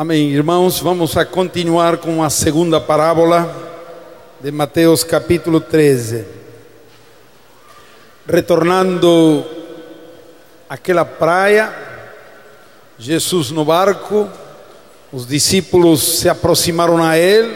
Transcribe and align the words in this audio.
Amém. 0.00 0.30
Irmãos, 0.30 0.78
vamos 0.78 1.16
a 1.16 1.24
continuar 1.24 1.96
com 1.96 2.22
a 2.22 2.30
segunda 2.30 2.80
parábola 2.80 3.52
de 4.40 4.52
Mateus 4.52 5.02
capítulo 5.02 5.60
13. 5.60 6.24
Retornando 8.24 9.44
àquela 10.70 11.04
praia, 11.04 11.74
Jesus 12.96 13.50
no 13.50 13.64
barco, 13.64 14.28
os 15.12 15.26
discípulos 15.26 16.20
se 16.20 16.28
aproximaram 16.28 17.02
a 17.02 17.18
ele. 17.18 17.52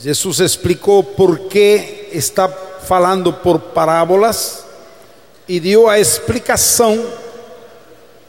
Jesus 0.00 0.40
explicou 0.40 1.04
por 1.04 1.38
que 1.42 2.08
está 2.10 2.48
falando 2.48 3.32
por 3.32 3.60
parábolas 3.60 4.64
e 5.46 5.60
deu 5.60 5.88
a 5.88 6.00
explicação 6.00 7.06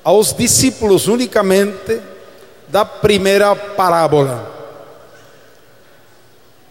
aos 0.04 0.36
discípulos 0.36 1.07
unicamente 1.07 2.11
da 2.71 2.85
primeira 2.85 3.53
parábola. 3.53 4.50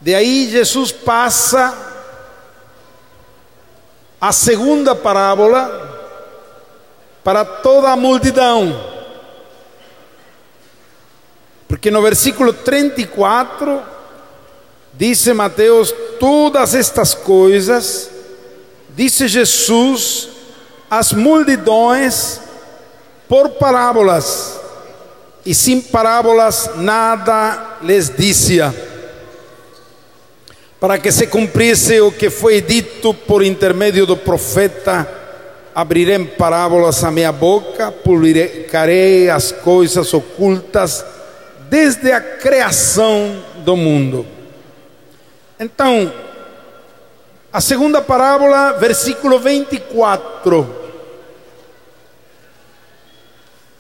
De 0.01 0.15
aí 0.15 0.48
Jesus 0.51 0.91
passa 0.91 1.77
a 4.19 4.33
segunda 4.33 4.95
parábola 4.95 5.89
para 7.23 7.45
toda 7.45 7.91
a 7.91 7.97
multidão. 7.97 8.89
Porque 11.69 11.91
no 11.91 12.01
versículo 12.01 12.55
34 12.55 13.83
disse 14.95 15.34
Mateus: 15.34 15.95
todas 16.19 16.75
estas 16.75 17.14
coisas, 17.14 18.11
disse 18.97 19.28
Jesus 19.28 20.30
às 20.91 21.12
multidões 21.12 22.41
por 23.28 23.51
parábolas 23.51 24.61
e 25.45 25.55
sem 25.55 25.80
parábolas 25.80 26.71
nada 26.77 27.79
lhes 27.83 28.11
dizia, 28.15 28.75
para 30.78 30.98
que 30.98 31.11
se 31.11 31.27
cumprisse 31.27 32.01
o 32.01 32.12
que 32.12 32.31
foi 32.31 32.61
dito 32.61 33.12
por 33.14 33.42
intermédio 33.42 34.06
do 34.06 34.17
profeta: 34.17 35.09
abrirei 35.75 36.19
parábolas 36.25 37.03
a 37.05 37.11
minha 37.11 37.33
boca, 37.33 37.92
publicarei 37.92 39.31
as 39.31 39.53
coisas 39.53 40.12
ocultas 40.12 41.05
desde 41.69 42.12
a 42.12 42.20
criação 42.20 43.42
do 43.59 43.77
mundo. 43.77 44.27
Então, 45.59 46.12
a 47.53 47.61
segunda 47.61 48.01
parábola, 48.01 48.73
versículo 48.73 49.39
24. 49.39 50.80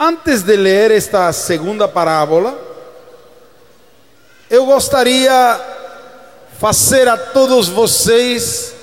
Antes 0.02 0.42
de 0.42 0.56
ler 0.56 0.90
esta 0.92 1.30
segunda 1.30 1.86
parábola, 1.86 2.58
eu 4.48 4.64
gostaria 4.64 5.60
fazer 6.58 7.06
a 7.06 7.18
todos 7.18 7.68
vocês 7.68 8.74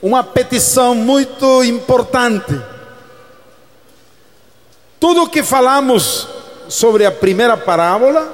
uma 0.00 0.22
petição 0.22 0.94
muito 0.94 1.64
importante. 1.64 2.56
Tudo 5.00 5.28
que 5.28 5.42
falamos 5.42 6.28
sobre 6.68 7.04
a 7.04 7.10
primeira 7.10 7.56
parábola, 7.56 8.32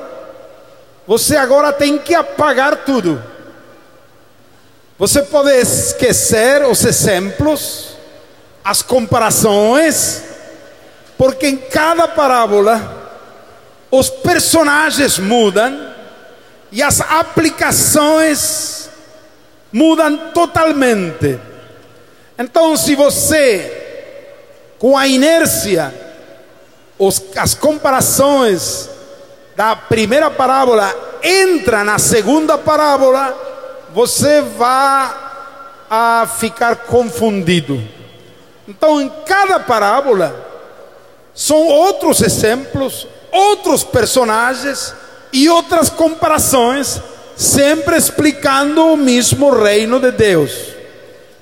você 1.07 1.37
agora 1.39 1.73
tem 1.73 1.97
que 1.97 2.15
apagar 2.15 2.85
tudo. 2.85 3.25
Você 4.99 5.23
pode 5.23 5.49
esquecer 5.53 6.67
os 6.67 6.85
exemplos, 6.85 7.97
as 8.63 8.83
comparações, 8.83 10.32
porque 11.23 11.47
em 11.47 11.57
cada 11.57 12.09
parábola 12.09 13.15
os 13.93 14.11
personagens 14.11 15.21
mudam 15.21 15.95
e 16.73 16.83
as 16.83 17.01
aplicações 17.01 18.91
mudam 19.73 20.33
totalmente. 20.35 21.39
Então, 22.37 22.77
se 22.77 22.97
você, 22.97 24.35
com 24.81 24.99
a 24.99 25.07
inércia, 25.07 25.95
os, 26.99 27.23
as 27.37 27.55
comparações 27.55 28.91
da 29.55 29.77
primeira 29.77 30.29
parábola 30.29 30.93
entra 31.23 31.85
na 31.85 32.01
segunda 32.01 32.59
parábola, 32.59 33.33
você 33.95 34.41
vai 34.41 35.15
a 35.89 36.27
ficar 36.41 36.75
confundido. 36.75 37.81
Então, 38.67 39.01
em 39.01 39.09
cada 39.25 39.61
parábola, 39.61 40.51
são 41.35 41.67
outros 41.67 42.21
exemplos, 42.21 43.07
outros 43.31 43.83
personagens 43.83 44.95
e 45.33 45.49
outras 45.49 45.89
comparações, 45.89 47.01
sempre 47.37 47.97
explicando 47.97 48.93
o 48.93 48.97
mesmo 48.97 49.51
reino 49.51 49.99
de 49.99 50.13
Deus. 50.13 50.53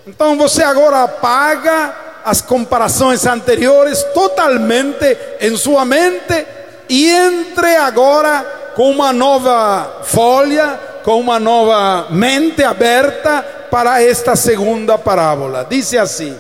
Então 0.07 0.37
você 0.37 0.63
agora 0.63 1.03
apaga 1.03 1.95
as 2.25 2.41
comparações 2.41 3.27
anteriores 3.27 4.03
totalmente 4.15 5.17
em 5.41 5.57
sua 5.57 5.85
mente 5.85 6.47
e 6.89 7.09
entre 7.09 7.77
agora 7.77 8.73
com 8.75 8.91
uma 8.91 9.13
nova 9.13 10.01
folha, 10.05 10.79
com 11.03 11.19
uma 11.19 11.41
nova 11.41 12.09
mente 12.11 12.63
aberta 12.63 13.43
para 13.71 14.03
esta 14.03 14.37
segunda 14.37 14.97
parábola. 14.99 15.67
Diz 15.69 15.93
assim, 15.95 16.39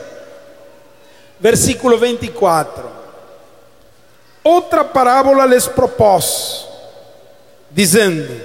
versículo 1.38 1.98
24. 1.98 2.99
Outra 4.42 4.84
parábola 4.84 5.44
lhes 5.44 5.66
propôs, 5.66 6.66
dizendo: 7.70 8.40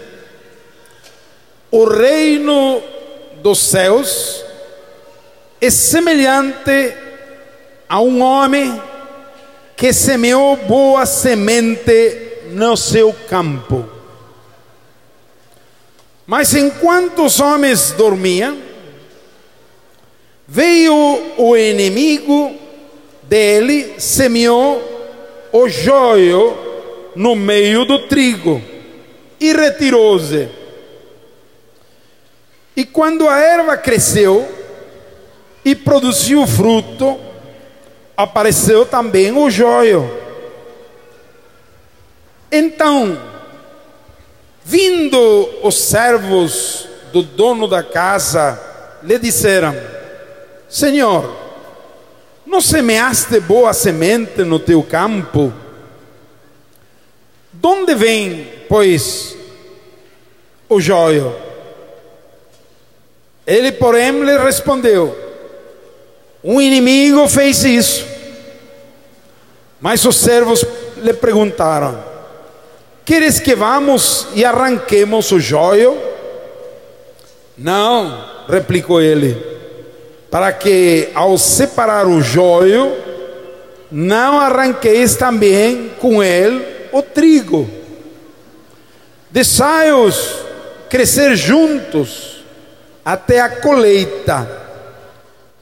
O 1.71 1.85
reino 1.85 2.81
dos 3.41 3.59
céus 3.59 4.43
é 5.61 5.69
semelhante 5.69 6.93
a 7.87 7.99
um 8.01 8.21
homem 8.21 8.81
que 9.77 9.93
semeou 9.93 10.57
boa 10.57 11.05
semente 11.05 12.41
no 12.51 12.75
seu 12.75 13.13
campo. 13.29 13.87
Mas 16.25 16.53
enquanto 16.53 17.25
os 17.25 17.39
homens 17.39 17.91
dormiam, 17.91 18.57
veio 20.47 21.35
o 21.37 21.55
inimigo 21.55 22.55
dele, 23.23 23.95
semeou 23.99 24.94
o 25.55 25.69
joio 25.69 26.57
no 27.15 27.33
meio 27.33 27.85
do 27.85 27.99
trigo 28.07 28.61
e 29.39 29.53
retirou-se. 29.53 30.49
E 32.75 32.83
quando 32.83 33.29
a 33.29 33.39
erva 33.39 33.77
cresceu 33.77 34.45
e 35.63 35.73
produziu 35.73 36.45
fruto, 36.45 37.17
apareceu 38.17 38.85
também 38.85 39.31
o 39.31 39.49
joio. 39.49 40.11
Então, 42.51 43.17
vindo 44.61 45.49
os 45.63 45.75
servos 45.75 46.85
do 47.13 47.23
dono 47.23 47.65
da 47.65 47.81
casa, 47.81 48.61
lhe 49.01 49.17
disseram: 49.17 49.73
Senhor, 50.67 51.44
não 52.45 52.61
semeaste 52.61 53.39
boa 53.39 53.73
semente 53.73 54.43
no 54.43 54.59
teu 54.59 54.83
campo? 54.83 55.51
De 57.51 57.67
onde 57.67 57.95
vem, 57.95 58.47
pois, 58.69 59.35
o 60.69 60.79
joio? 60.79 61.35
Ele, 63.47 63.71
porém, 63.71 64.23
lhe 64.23 64.37
respondeu: 64.37 65.15
Um 66.43 66.61
inimigo 66.61 67.27
fez 67.27 67.63
isso. 67.63 68.05
Mas 69.81 70.05
os 70.05 70.15
servos 70.15 70.63
lhe 70.97 71.13
perguntaram: 71.13 72.03
Queres 73.03 73.39
que 73.39 73.55
vamos 73.55 74.27
e 74.35 74.45
arranquemos 74.45 75.31
o 75.31 75.39
joio? 75.39 75.97
Não, 77.57 78.45
replicou 78.47 79.01
ele 79.01 79.54
para 80.35 80.51
que 80.51 81.11
ao 81.15 81.37
separar 81.37 82.05
o 82.05 82.21
joio, 82.21 82.91
não 83.89 84.37
arranqueis 84.37 85.15
também 85.15 85.93
com 85.97 86.21
ele 86.21 86.61
o 86.91 87.01
trigo. 87.01 87.65
Deixai-os 89.31 90.39
crescer 90.89 91.37
juntos 91.37 92.43
até 93.05 93.39
a 93.39 93.47
colheita. 93.47 94.45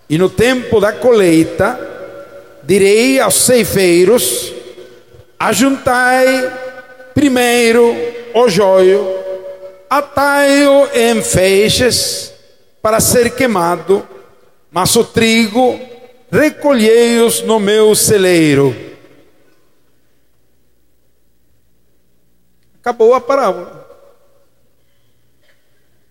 E 0.09 0.17
no 0.17 0.27
tempo 0.27 0.79
da 0.81 0.91
colheita, 0.91 1.79
direi 2.63 3.19
aos 3.19 3.35
ceifeiros: 3.35 4.51
ajuntai 5.37 6.51
primeiro 7.13 7.95
o 8.33 8.49
joio, 8.49 9.07
atai-o 9.87 10.87
em 10.95 11.21
feixes 11.21 12.33
para 12.81 12.99
ser 12.99 13.35
queimado 13.35 14.12
mas 14.73 14.95
o 14.95 15.03
trigo 15.03 15.79
recolhei-os 16.31 17.43
no 17.43 17.59
meu 17.59 17.93
celeiro. 17.93 18.75
Acabou 22.79 23.13
a 23.13 23.21
parábola. 23.21 23.87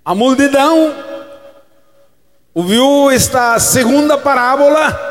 A 0.05 0.15
multidão 0.15 0.95
ouviu 2.55 3.11
esta 3.11 3.59
segunda 3.59 4.17
parábola, 4.17 5.11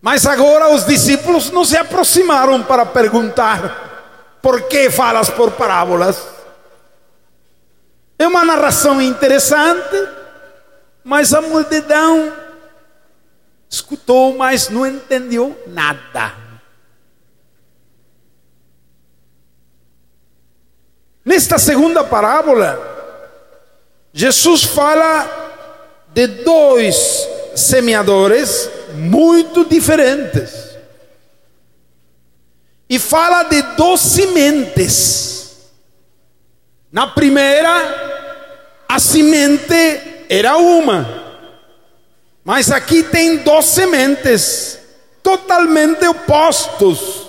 mas 0.00 0.26
agora 0.26 0.68
os 0.74 0.84
discípulos 0.84 1.50
não 1.50 1.64
se 1.64 1.76
aproximaram 1.76 2.62
para 2.62 2.84
perguntar: 2.84 4.38
por 4.42 4.68
que 4.68 4.90
falas 4.90 5.30
por 5.30 5.52
parábolas? 5.52 6.22
É 8.18 8.26
uma 8.28 8.44
narração 8.44 9.00
interessante, 9.00 10.21
mas 11.04 11.34
a 11.34 11.40
multidão 11.40 12.32
escutou, 13.68 14.36
mas 14.36 14.68
não 14.68 14.86
entendeu 14.86 15.60
nada. 15.66 16.34
Nesta 21.24 21.58
segunda 21.58 22.02
parábola, 22.02 22.90
Jesus 24.12 24.64
fala 24.64 25.42
de 26.08 26.26
dois 26.26 27.26
semeadores 27.54 28.68
muito 28.94 29.64
diferentes. 29.64 30.76
E 32.88 32.98
fala 32.98 33.44
de 33.44 33.62
duas 33.76 34.00
sementes. 34.00 35.72
Na 36.90 37.06
primeira, 37.06 38.84
a 38.86 38.98
semente 38.98 40.11
era 40.34 40.56
uma. 40.56 41.06
Mas 42.42 42.70
aqui 42.70 43.02
tem 43.02 43.36
duas 43.36 43.66
sementes 43.66 44.78
totalmente 45.22 46.06
opostos: 46.06 47.28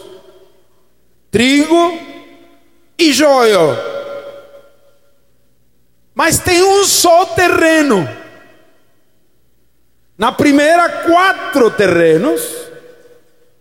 trigo 1.30 2.00
e 2.98 3.12
joio. 3.12 3.78
Mas 6.16 6.40
tem 6.40 6.64
um 6.64 6.86
só 6.86 7.26
terreno. 7.26 8.08
Na 10.18 10.32
primeira, 10.32 10.88
quatro 10.88 11.72
terrenos. 11.72 12.42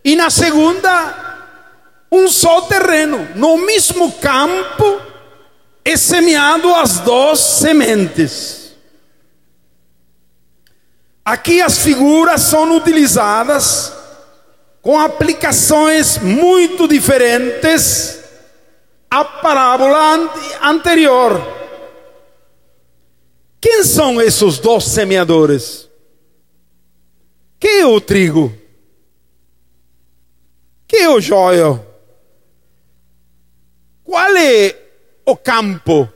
E 0.04 0.14
na 0.14 0.30
segunda, 0.30 1.48
um 2.12 2.28
só 2.28 2.60
terreno. 2.60 3.26
No 3.34 3.58
mesmo 3.58 4.12
campo, 4.12 5.00
é 5.84 5.96
semeado 5.96 6.72
as 6.72 7.00
duas 7.00 7.40
sementes. 7.40 8.61
Aqui 11.24 11.62
as 11.62 11.78
figuras 11.78 12.40
são 12.42 12.76
utilizadas 12.76 13.92
com 14.80 14.98
aplicações 14.98 16.18
muito 16.18 16.88
diferentes 16.88 18.20
à 19.08 19.24
parábola 19.24 20.32
anterior. 20.60 21.40
Quem 23.60 23.84
são 23.84 24.20
esses 24.20 24.58
dois 24.58 24.84
semeadores? 24.84 25.88
Quem 27.60 27.82
é 27.82 27.86
o 27.86 28.00
trigo? 28.00 28.52
Quem 30.88 31.02
é 31.02 31.08
o 31.08 31.20
joio? 31.20 31.86
Qual 34.02 34.36
é 34.36 34.76
o 35.24 35.36
campo? 35.36 36.12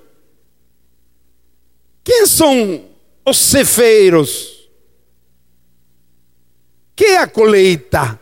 Quem 2.03 2.27
são 2.27 2.85
os 3.25 3.39
cefeiros? 3.39 4.56
Quem 6.97 7.13
é 7.13 7.19
a 7.19 7.27
colheita? 7.29 8.19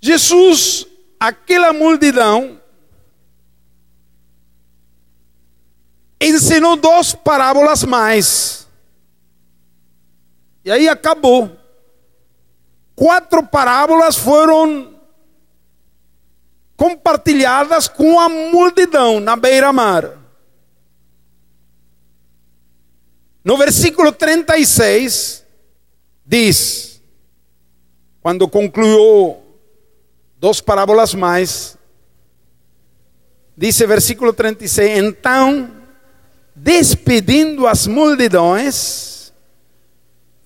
Jesus, 0.00 0.86
aquela 1.20 1.74
multidão, 1.74 2.58
ensinou 6.18 6.74
duas 6.76 7.14
parábolas 7.14 7.84
mais. 7.84 8.66
E 10.64 10.70
aí 10.72 10.88
acabou. 10.88 11.54
Quatro 12.96 13.46
parábolas 13.46 14.16
foram 14.16 14.98
compartilhadas 16.76 17.88
com 17.88 18.18
a 18.18 18.28
multidão 18.28 19.20
na 19.20 19.36
beira-mar. 19.36 20.21
No 23.44 23.56
versículo 23.56 24.12
36, 24.12 25.44
diz: 26.24 27.02
quando 28.22 28.46
concluiu 28.46 29.38
duas 30.38 30.60
parábolas 30.60 31.12
mais, 31.12 31.76
diz 33.56 33.78
versículo 33.78 34.32
36: 34.32 34.98
então, 34.98 35.70
despedindo 36.54 37.66
as 37.66 37.88
multidões, 37.88 39.32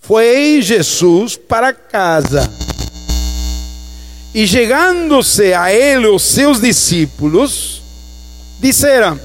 foi 0.00 0.60
Jesus 0.62 1.36
para 1.36 1.74
casa. 1.74 2.50
E 4.34 4.46
chegando-se 4.46 5.52
a 5.52 5.72
ele 5.72 6.06
os 6.06 6.22
seus 6.22 6.60
discípulos, 6.60 7.82
disseram: 8.58 9.20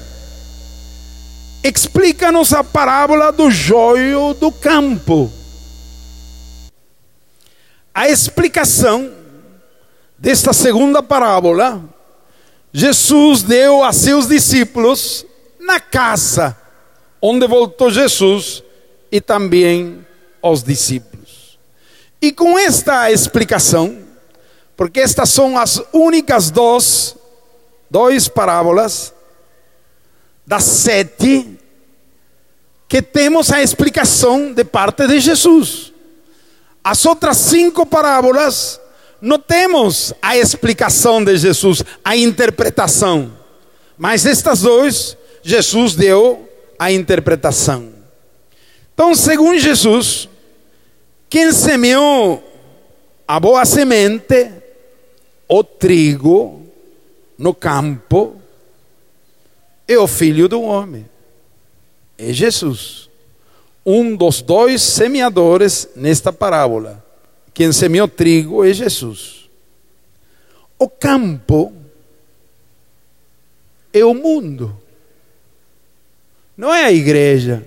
Explica-nos 1.64 2.52
a 2.52 2.64
parábola 2.64 3.30
do 3.30 3.50
joio 3.50 4.34
do 4.34 4.50
campo. 4.50 5.30
A 7.94 8.08
explicação 8.08 9.12
desta 10.18 10.52
segunda 10.52 11.02
parábola, 11.02 11.84
Jesus 12.72 13.42
deu 13.42 13.84
a 13.84 13.92
seus 13.92 14.26
discípulos 14.26 15.24
na 15.60 15.78
casa 15.78 16.56
onde 17.20 17.46
voltou 17.46 17.88
Jesus 17.90 18.64
e 19.10 19.20
também 19.20 20.04
aos 20.42 20.64
discípulos. 20.64 21.56
E 22.20 22.32
com 22.32 22.58
esta 22.58 23.12
explicação, 23.12 23.98
porque 24.76 24.98
estas 24.98 25.28
são 25.28 25.56
as 25.56 25.80
únicas 25.92 26.50
duas, 26.50 27.16
dois 27.88 28.26
parábolas 28.26 29.14
das 30.44 30.64
sete 30.64 31.51
que 32.92 33.00
temos 33.00 33.50
a 33.50 33.62
explicação 33.62 34.52
de 34.52 34.64
parte 34.64 35.06
de 35.06 35.18
Jesus. 35.18 35.94
As 36.84 37.06
outras 37.06 37.38
cinco 37.38 37.86
parábolas 37.86 38.78
não 39.18 39.38
temos 39.38 40.12
a 40.20 40.36
explicação 40.36 41.24
de 41.24 41.34
Jesus, 41.38 41.82
a 42.04 42.14
interpretação. 42.14 43.32
Mas 43.96 44.26
estas 44.26 44.60
duas, 44.60 45.16
Jesus 45.42 45.94
deu 45.94 46.46
a 46.78 46.92
interpretação. 46.92 47.94
Então, 48.92 49.14
segundo 49.14 49.58
Jesus, 49.58 50.28
quem 51.30 51.50
semeou 51.50 52.44
a 53.26 53.40
boa 53.40 53.64
semente, 53.64 54.52
o 55.48 55.64
trigo, 55.64 56.60
no 57.38 57.54
campo, 57.54 58.36
é 59.88 59.96
o 59.96 60.06
filho 60.06 60.46
do 60.46 60.60
homem. 60.60 61.10
É 62.22 62.32
Jesus. 62.32 63.10
Um 63.84 64.14
dos 64.14 64.40
dois 64.40 64.80
semeadores 64.80 65.88
nesta 65.96 66.32
parábola. 66.32 67.04
Quem 67.52 67.72
semeou 67.72 68.06
trigo 68.06 68.64
é 68.64 68.72
Jesus. 68.72 69.50
O 70.78 70.88
campo 70.88 71.72
é 73.92 74.04
o 74.04 74.14
mundo. 74.14 74.76
Não 76.56 76.72
é 76.72 76.84
a 76.84 76.92
igreja. 76.92 77.66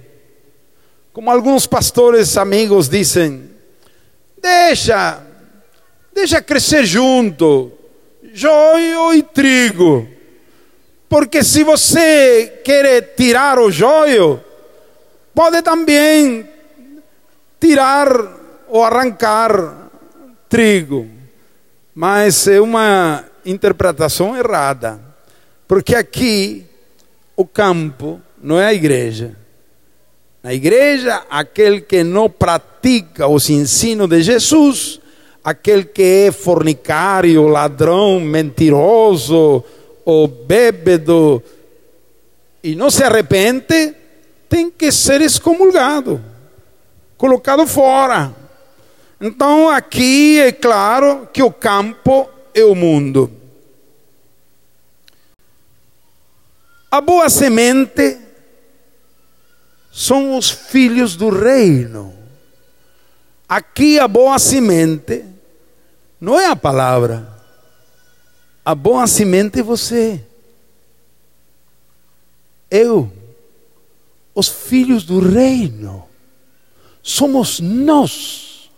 Como 1.12 1.30
alguns 1.30 1.68
pastores 1.68 2.38
amigos 2.38 2.88
dizem, 2.88 3.56
Deixa, 4.46 5.24
deixa 6.14 6.40
crescer 6.40 6.86
junto, 6.86 7.72
joio 8.32 9.12
e 9.16 9.24
trigo. 9.24 10.08
Porque 11.10 11.44
se 11.44 11.64
você 11.64 12.62
quer 12.64 13.16
tirar 13.16 13.58
o 13.58 13.72
joio, 13.72 14.40
pode 15.36 15.62
também 15.62 16.48
tirar 17.60 18.08
ou 18.70 18.84
arrancar 18.84 19.90
trigo. 20.50 21.08
Mas 21.94 22.48
é 22.48 22.60
uma 22.60 23.26
interpretação 23.46 24.36
errada. 24.36 25.00
Porque 25.68 25.94
aqui 25.94 26.66
o 27.36 27.46
campo 27.46 28.22
não 28.42 28.60
é 28.60 28.68
a 28.68 28.74
igreja. 28.74 29.36
Na 30.42 30.54
igreja, 30.54 31.24
aquele 31.30 31.82
que 31.82 32.04
não 32.04 32.30
pratica 32.30 33.28
os 33.28 33.50
ensinos 33.50 34.08
de 34.08 34.22
Jesus, 34.22 35.00
aquele 35.44 35.84
que 35.84 36.28
é 36.28 36.32
fornicário, 36.32 37.48
ladrão, 37.48 38.20
mentiroso 38.20 39.64
ou 40.06 40.28
bêbado 40.28 41.42
e 42.64 42.76
não 42.76 42.90
se 42.90 43.04
arrepende, 43.04 43.94
tem 44.50 44.70
que 44.70 44.92
ser 44.92 45.22
excomulgado, 45.22 46.24
colocado 47.18 47.66
fora. 47.66 48.34
Então 49.20 49.70
aqui 49.70 50.40
é 50.40 50.52
claro 50.52 51.28
que 51.32 51.42
o 51.42 51.52
campo 51.52 52.30
é 52.54 52.64
o 52.64 52.76
mundo. 52.76 53.32
A 56.92 57.02
boa 57.02 57.30
semente 57.30 58.18
são 59.92 60.38
os 60.38 60.50
filhos 60.50 61.16
do 61.16 61.30
reino. 61.30 62.14
Aqui 63.48 64.00
a 64.00 64.08
boa 64.08 64.40
semente 64.40 65.26
não 66.20 66.40
é 66.40 66.48
a 66.48 66.56
palavra. 66.56 67.28
A 68.64 68.74
boa 68.74 69.06
semente 69.08 69.60
é 69.60 69.64
você. 69.64 70.24
Eu. 72.70 73.12
Os 74.36 74.50
filhos 74.50 75.04
do 75.04 75.20
reino. 75.20 76.06
Somos 77.02 77.60
nós. 77.60 78.70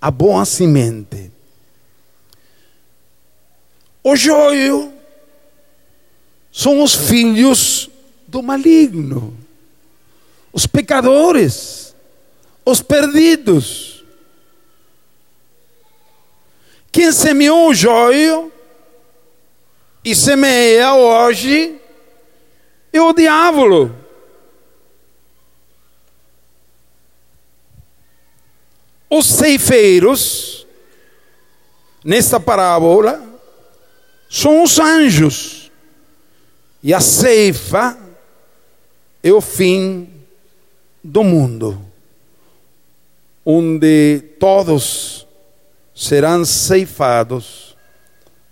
A 0.00 0.10
boa 0.10 0.44
semente. 0.44 1.30
O 4.02 4.16
joio 4.16 4.92
são 6.50 6.82
os 6.82 6.94
filhos 6.94 7.88
do 8.26 8.42
maligno 8.42 9.44
os 10.54 10.68
pecadores, 10.68 11.96
os 12.64 12.80
perdidos. 12.80 14.04
Quem 16.92 17.10
semeou 17.10 17.70
o 17.70 17.74
joio 17.74 18.52
e 20.04 20.14
semeia 20.14 20.94
hoje 20.94 21.74
é 22.92 23.02
o 23.02 23.12
diabo. 23.12 23.92
Os 29.16 29.26
ceifeiros, 29.26 30.66
nesta 32.04 32.40
parábola, 32.40 33.22
são 34.28 34.64
os 34.64 34.80
anjos. 34.80 35.70
E 36.82 36.92
a 36.92 36.98
ceifa 36.98 37.96
é 39.22 39.32
o 39.32 39.40
fim 39.40 40.08
do 41.00 41.22
mundo, 41.22 41.80
onde 43.46 44.20
todos 44.40 45.24
serão 45.94 46.44
ceifados, 46.44 47.76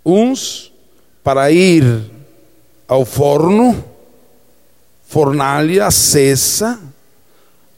uns 0.05 0.71
para 1.21 1.51
ir 1.51 2.09
ao 2.87 3.03
forno, 3.03 3.83
fornalha 5.03 5.87
acesa, 5.87 6.79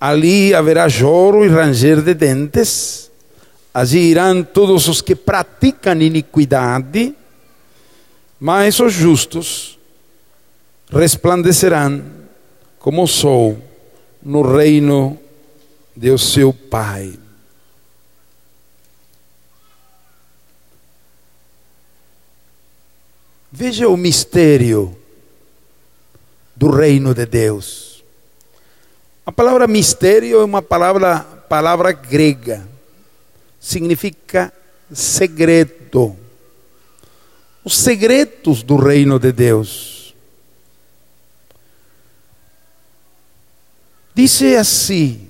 ali 0.05 0.53
haverá 0.53 0.87
choro 0.87 1.43
e 1.43 1.47
ranger 1.47 1.99
de 1.99 2.13
dentes, 2.13 3.09
allí 3.73 4.11
irão 4.11 4.43
todos 4.43 4.87
os 4.87 5.01
que 5.01 5.15
praticam 5.15 5.99
iniquidade, 5.99 7.15
mas 8.39 8.79
os 8.79 8.93
justos 8.93 9.79
resplandecerão 10.91 12.03
como 12.77 13.01
o 13.01 13.07
sol 13.07 13.57
no 14.21 14.43
reino 14.43 15.19
de 15.95 16.15
seu 16.19 16.53
Pai. 16.53 17.17
Veja 23.51 23.89
o 23.89 23.97
mistério 23.97 24.95
do 26.55 26.69
reino 26.69 27.11
de 27.15 27.25
Deus. 27.25 27.94
A 29.25 29.31
palavra 29.31 29.67
mistério 29.67 30.39
é 30.39 30.43
uma 30.45 30.61
palavra, 30.61 31.19
palavra 31.49 31.91
grega, 31.91 32.67
significa 33.59 34.53
segredo. 34.93 36.15
Os 37.63 37.75
segredos 37.75 38.61
do 38.61 38.75
reino 38.75 39.17
de 39.17 39.31
Deus. 39.31 40.13
Dice 44.13 44.55
assim, 44.55 45.27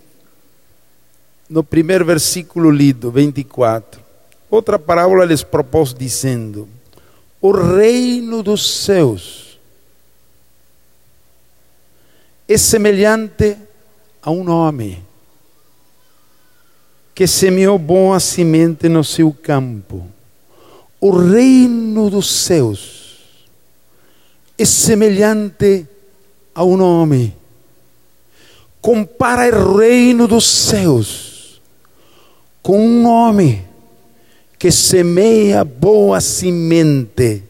no 1.50 1.64
primeiro 1.64 2.04
versículo 2.04 2.70
lido, 2.70 3.10
24. 3.10 4.04
Outra 4.50 4.78
parábola 4.78 5.24
lhes 5.24 5.42
propôs 5.42 5.94
dizendo: 5.94 6.68
O 7.40 7.52
reino 7.52 8.44
dos 8.44 8.84
céus 8.84 9.58
é 12.48 12.58
semelhante 12.58 13.54
a 13.54 13.66
um 14.30 14.50
homem 14.50 15.04
que 17.14 17.26
semeou 17.28 17.78
boa 17.78 18.20
semente 18.20 18.90
no 18.90 19.04
seu 19.04 19.32
campo. 19.32 20.06
O 21.00 21.12
reino 21.12 22.10
dos 22.10 22.30
céus 22.30 23.46
é 24.58 24.66
semelhante 24.66 25.88
a 26.54 26.64
um 26.64 26.82
homem 26.82 27.34
compara 28.86 29.50
o 29.50 29.78
reino 29.78 30.28
dos 30.28 30.46
céus 30.46 31.60
com 32.62 32.80
um 32.80 33.08
homem 33.08 33.66
que 34.60 34.72
semeia 34.72 35.64
boa 35.64 36.22
semente. 36.22 37.42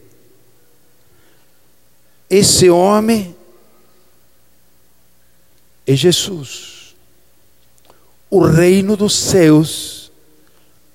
Esse 2.29 2.69
homem 2.69 3.35
é 5.85 5.95
Jesus. 5.95 6.95
O 8.29 8.39
reino 8.39 8.97
dos 8.97 9.15
céus 9.15 10.11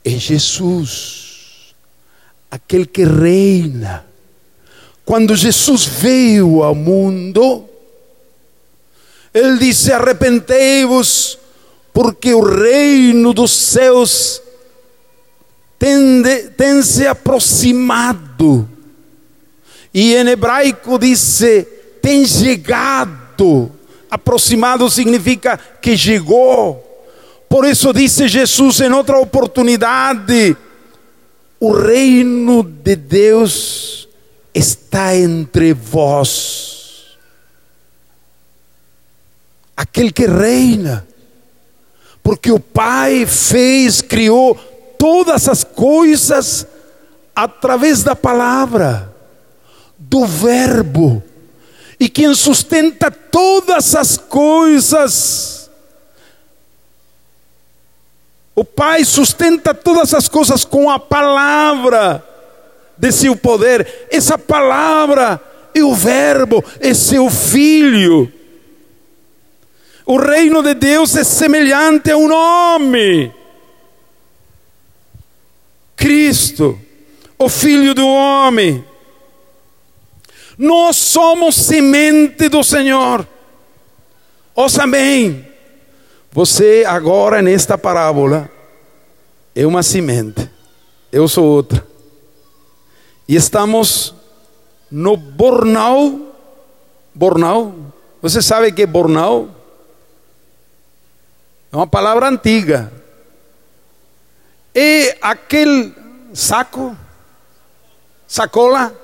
é 0.04 0.11
Jesus, 0.11 1.75
aquele 2.50 2.87
que 2.87 3.04
reina. 3.04 4.04
Quando 5.04 5.37
Jesus 5.37 5.87
veio 5.87 6.62
ao 6.62 6.75
mundo, 6.75 7.68
ele 9.32 9.59
disse: 9.59 9.92
Arrependei-vos, 9.92 11.38
porque 11.92 12.35
o 12.35 12.40
reino 12.40 13.32
dos 13.32 13.52
céus 13.52 14.42
tem, 15.78 16.23
de, 16.23 16.50
tem 16.50 16.82
se 16.82 17.06
aproximado. 17.06 18.68
E 19.94 20.14
em 20.14 20.28
hebraico 20.28 20.99
disse: 20.99 21.62
tem 22.02 22.26
chegado. 22.26 23.70
Aproximado 24.11 24.90
significa 24.90 25.59
que 25.81 25.97
chegou. 25.97 26.87
Por 27.49 27.67
isso 27.67 27.93
disse 27.93 28.29
Jesus 28.29 28.81
em 28.81 28.93
outra 28.93 29.19
oportunidade: 29.19 30.57
o 31.59 31.73
reino 31.73 32.62
de 32.62 32.97
Deus 32.97 34.09
está 34.55 35.14
entre 35.17 35.73
vós. 35.73 36.71
aquele 39.81 40.12
que 40.12 40.26
reina. 40.26 41.07
Porque 42.23 42.52
o 42.52 42.61
Pai 42.61 43.25
fez, 43.25 44.02
criou 44.02 44.55
todas 44.99 45.49
as 45.49 45.64
coisas 45.64 46.67
através 47.35 48.02
da 48.02 48.14
palavra, 48.14 49.11
do 49.99 50.26
Verbo. 50.26 51.23
E 52.00 52.09
quem 52.09 52.35
sustenta 52.35 53.11
todas 53.11 53.95
as 53.95 54.16
coisas, 54.16 55.71
o 58.54 58.64
Pai 58.64 59.04
sustenta 59.04 59.75
todas 59.75 60.14
as 60.14 60.26
coisas 60.26 60.64
com 60.64 60.88
a 60.88 60.99
palavra 60.99 62.25
de 62.97 63.12
seu 63.12 63.37
poder. 63.37 64.09
Essa 64.11 64.38
palavra 64.38 65.38
é 65.75 65.83
o 65.83 65.95
Verbo, 65.95 66.64
é 66.80 66.95
seu 66.95 67.28
Filho. 67.28 68.33
O 70.07 70.16
reino 70.16 70.62
de 70.62 70.73
Deus 70.73 71.14
é 71.16 71.23
semelhante 71.23 72.11
a 72.11 72.16
um 72.16 72.33
homem. 72.33 73.35
Cristo, 75.95 76.80
o 77.38 77.47
Filho 77.50 77.92
do 77.92 78.09
homem. 78.09 78.89
Nós 80.61 80.97
somos 80.97 81.55
semente 81.55 82.50
do 82.50 82.62
Senhor. 82.62 83.26
Ouça 84.55 84.87
bem. 84.87 85.49
Você 86.33 86.85
agora 86.87 87.40
nesta 87.40 87.79
parábola 87.79 88.50
é 89.55 89.67
uma 89.67 89.83
semente. 89.83 90.50
Eu 91.11 91.26
sou 91.29 91.47
outra. 91.47 91.83
E 93.26 93.35
estamos 93.35 94.14
no 94.90 95.17
Bornal. 95.17 96.37
Bornal. 97.14 97.75
Você 98.21 98.43
sabe 98.43 98.71
que 98.71 98.83
é 98.83 98.87
Bornal? 98.87 99.49
É 101.73 101.76
uma 101.76 101.87
palavra 101.87 102.29
antiga. 102.29 102.93
E 104.75 105.17
aquele 105.23 105.95
saco, 106.35 106.95
sacola, 108.29 108.95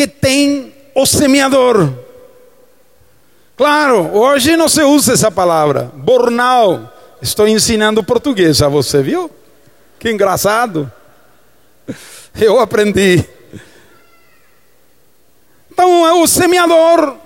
que 0.00 0.06
tem 0.06 0.72
o 0.94 1.04
semeador. 1.04 1.92
Claro, 3.54 4.16
hoje 4.16 4.56
não 4.56 4.66
se 4.66 4.82
usa 4.82 5.12
essa 5.12 5.30
palavra. 5.30 5.92
Bornal 5.94 6.90
Estou 7.20 7.46
ensinando 7.46 8.02
português 8.02 8.62
a 8.62 8.68
você, 8.68 9.02
viu? 9.02 9.30
Que 9.98 10.10
engraçado. 10.10 10.90
Eu 12.34 12.58
aprendi. 12.58 13.22
Então, 15.70 16.22
o 16.22 16.26
semeador 16.26 17.16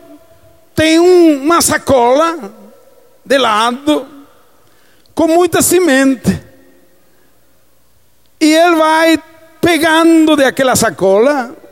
tem 0.75 0.99
uma 0.99 1.63
sacola 1.63 2.53
de 3.25 3.39
lado 3.39 4.05
com 5.15 5.29
muita 5.29 5.63
semente. 5.63 6.43
E 8.41 8.53
ele 8.53 8.75
vai 8.75 9.23
pegando 9.61 10.35
daquela 10.35 10.75
sacola 10.75 11.63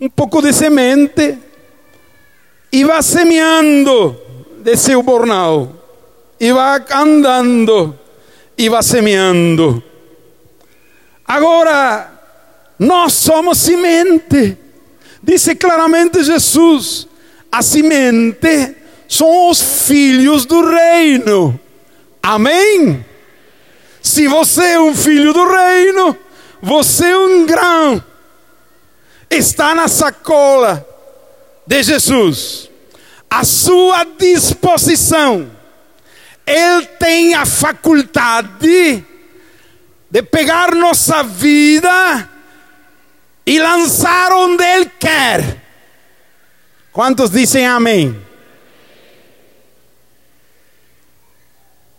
um 0.00 0.08
pouco 0.08 0.40
de 0.40 0.52
semente 0.52 1.38
e 2.72 2.84
vai 2.84 3.02
semeando 3.02 4.16
de 4.62 4.76
seu 4.76 5.02
bornal. 5.02 5.76
E 6.38 6.52
vai 6.52 6.82
andando 6.92 7.98
e 8.56 8.68
vai 8.70 8.82
semeando. 8.82 9.82
Agora, 11.26 12.10
nós 12.78 13.12
somos 13.12 13.58
semente. 13.58 14.56
Disse 15.22 15.54
claramente 15.54 16.24
Jesus: 16.24 17.06
a 17.52 17.60
semente 17.60 18.74
são 19.06 19.50
os 19.50 19.86
filhos 19.86 20.46
do 20.46 20.64
reino. 20.64 21.60
Amém? 22.22 23.04
Se 24.00 24.26
você 24.26 24.64
é 24.72 24.80
um 24.80 24.94
filho 24.94 25.34
do 25.34 25.46
reino, 25.46 26.16
você 26.62 27.10
é 27.10 27.18
um 27.18 27.44
grão. 27.44 28.02
Está 29.30 29.74
na 29.76 29.86
sacola 29.86 30.84
de 31.64 31.82
Jesus. 31.84 32.68
À 33.30 33.44
sua 33.44 34.04
disposição. 34.04 35.50
Ele 36.44 36.84
tem 36.98 37.34
a 37.34 37.46
faculdade 37.46 39.04
de 40.10 40.22
pegar 40.22 40.74
nossa 40.74 41.22
vida 41.22 42.28
e 43.46 43.60
lançar 43.60 44.32
onde 44.32 44.64
Ele 44.64 44.90
quer. 44.98 45.62
Quantos 46.92 47.30
dizem 47.30 47.66
amém? 47.68 48.20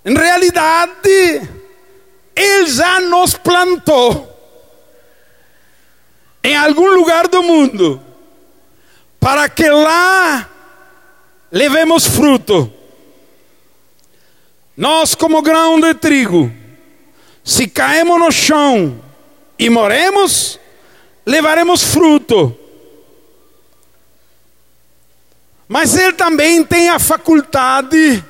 Em 0.04 0.14
realidade, 0.14 1.50
Ele 2.36 2.68
já 2.68 3.00
nos 3.00 3.36
plantou 3.36 4.31
algum 6.66 6.90
lugar 6.96 7.28
do 7.28 7.44
mundo, 7.44 8.02
para 9.20 9.48
que 9.50 9.70
lá 9.70 10.50
levemos 11.52 12.08
fruto. 12.08 12.72
Nós, 14.76 15.14
como 15.14 15.42
grão 15.42 15.80
de 15.80 15.94
trigo, 15.94 16.52
se 17.44 17.68
caímos 17.68 18.20
no 18.20 18.32
chão 18.32 19.02
e 19.58 19.70
moremos, 19.70 20.60
levaremos 21.26 21.84
fruto. 21.84 22.58
Mas 25.68 25.96
Ele 25.96 26.14
também 26.14 26.64
tem 26.64 26.90
a 26.90 27.00
faculdade 27.00 28.24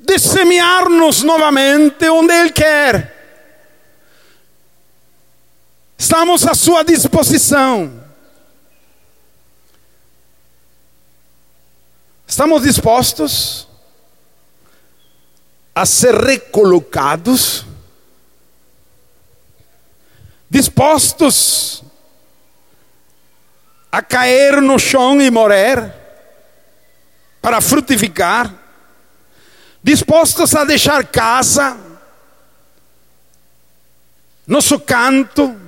de 0.00 0.18
semear-nos 0.18 1.22
novamente 1.22 2.08
onde 2.08 2.34
Ele 2.34 2.50
quer. 2.50 3.13
Estamos 6.04 6.46
à 6.46 6.52
sua 6.52 6.84
disposição. 6.84 7.90
Estamos 12.26 12.62
dispostos 12.62 13.66
a 15.74 15.86
ser 15.86 16.14
recolocados, 16.14 17.64
dispostos 20.50 21.82
a 23.90 24.02
cair 24.02 24.60
no 24.60 24.78
chão 24.78 25.22
e 25.22 25.30
morrer 25.30 25.90
para 27.40 27.62
frutificar, 27.62 28.54
dispostos 29.82 30.54
a 30.54 30.64
deixar 30.64 31.06
casa, 31.06 31.78
nosso 34.46 34.78
canto, 34.78 35.63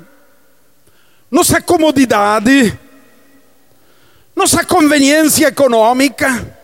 nossa 1.30 1.60
comodidade, 1.60 2.78
nossa 4.34 4.64
conveniência 4.64 5.48
econômica, 5.48 6.56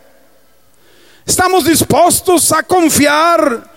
estamos 1.26 1.64
dispostos 1.64 2.52
a 2.52 2.62
confiar 2.62 3.70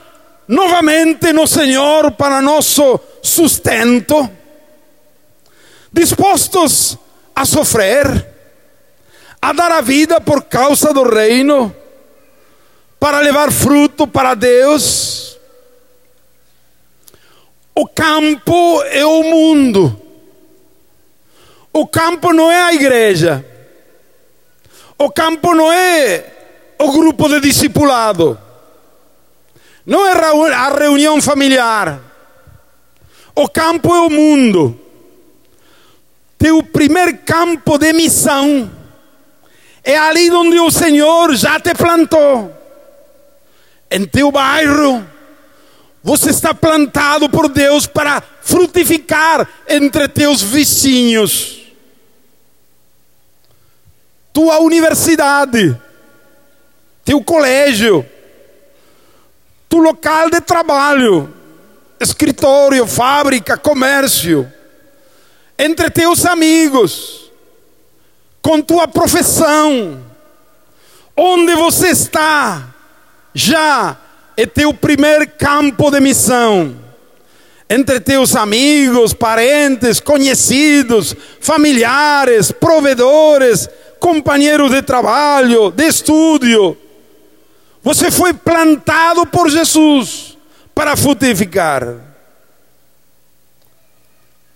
novamente 0.48 1.34
no 1.34 1.48
Senhor 1.48 2.12
para 2.12 2.42
nosso 2.42 3.00
sustento, 3.24 4.30
dispostos 5.92 6.98
a 7.36 7.46
sofrer, 7.46 8.34
a 9.42 9.54
dar 9.54 9.72
a 9.72 9.82
vida 9.82 10.22
por 10.22 10.44
causa 10.44 10.94
do 10.94 11.04
reino, 11.04 11.76
para 13.00 13.20
levar 13.20 13.52
fruto 13.52 14.08
para 14.08 14.36
Deus. 14.36 15.38
O 17.74 17.88
campo 17.88 18.82
é 18.84 19.06
o 19.06 19.24
mundo. 19.24 20.05
O 21.78 21.86
campo 21.86 22.32
não 22.32 22.50
é 22.50 22.62
a 22.64 22.74
igreja. 22.74 23.46
O 24.98 25.12
campo 25.12 25.54
não 25.54 25.74
é 25.74 26.26
o 26.80 26.90
grupo 26.90 27.28
de 27.28 27.42
discipulado. 27.42 28.40
Não 29.86 30.08
é 30.08 30.14
a 30.54 30.70
reunião 30.70 31.22
familiar. 31.22 32.00
O 33.36 33.50
campo 33.50 33.94
é 33.94 34.00
o 34.00 34.10
mundo. 34.10 34.80
Teu 36.38 36.64
primeiro 36.64 37.18
campo 37.26 37.78
de 37.78 37.92
missão 37.92 38.72
é 39.84 39.98
ali 39.98 40.32
onde 40.32 40.58
o 40.58 40.72
Senhor 40.72 41.36
já 41.36 41.60
te 41.60 41.74
plantou. 41.76 42.56
Em 43.92 44.06
teu 44.06 44.32
bairro, 44.32 45.06
você 46.02 46.30
está 46.30 46.54
plantado 46.54 47.30
por 47.30 47.50
Deus 47.50 47.86
para 47.86 48.24
frutificar 48.42 49.46
entre 49.68 50.08
teus 50.08 50.42
vizinhos 50.42 51.65
tua 54.36 54.60
universidade, 54.60 55.80
teu 57.06 57.24
colégio, 57.24 58.06
teu 59.70 59.80
local 59.80 60.30
de 60.30 60.42
trabalho, 60.42 61.34
escritório, 62.02 62.86
fábrica, 62.86 63.56
comércio, 63.56 64.52
entre 65.58 65.90
teus 65.90 66.26
amigos, 66.26 67.32
com 68.42 68.62
tua 68.62 68.90
profissão, 68.90 70.04
onde 71.16 71.56
você 71.56 71.92
está, 71.92 72.76
já 73.34 73.96
é 74.36 74.46
teu 74.46 74.74
primeiro 74.74 75.30
campo 75.40 75.90
de 75.90 76.02
missão. 76.02 76.84
Entre 77.68 78.00
teus 78.00 78.36
amigos, 78.36 79.12
parentes, 79.12 80.00
conhecidos, 80.00 81.16
familiares, 81.40 82.52
provedores, 82.52 83.68
companheiro 84.00 84.70
de 84.70 84.82
trabalho, 84.82 85.72
de 85.72 85.88
estudo. 85.88 86.78
Você 87.84 88.10
foi 88.10 88.34
plantado 88.34 89.26
por 89.28 89.50
Jesus 89.50 90.38
para 90.74 90.96
frutificar. 90.96 91.96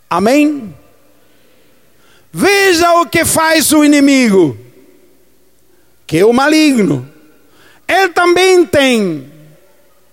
Amém? 0.10 0.76
Veja 2.32 2.94
o 2.94 3.06
que 3.06 3.24
faz 3.24 3.72
o 3.72 3.84
inimigo, 3.84 4.58
que 6.08 6.18
é 6.18 6.26
o 6.26 6.34
maligno. 6.34 7.08
Ele 7.88 8.10
também 8.10 8.66
tem 8.66 9.32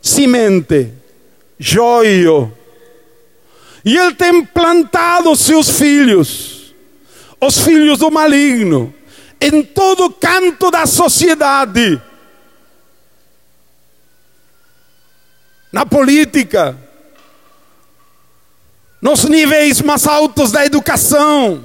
semente, 0.01 0.93
joio. 1.59 2.53
E 3.85 3.97
ele 3.97 4.15
tem 4.15 4.45
plantado 4.45 5.35
seus 5.37 5.71
filhos, 5.71 6.75
os 7.41 7.59
filhos 7.59 7.99
do 7.99 8.11
maligno 8.11 8.93
em 9.41 9.63
todo 9.63 10.11
canto 10.11 10.71
da 10.71 10.87
sociedade. 10.87 12.01
Na 15.73 15.85
política, 15.85 16.77
nos 19.01 19.25
níveis 19.25 19.83
mais 19.83 20.07
altos 20.07 20.51
da 20.51 20.65
educação, 20.65 21.65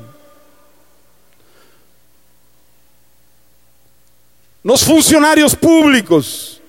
nos 4.64 4.84
funcionários 4.84 5.56
públicos, 5.56 6.62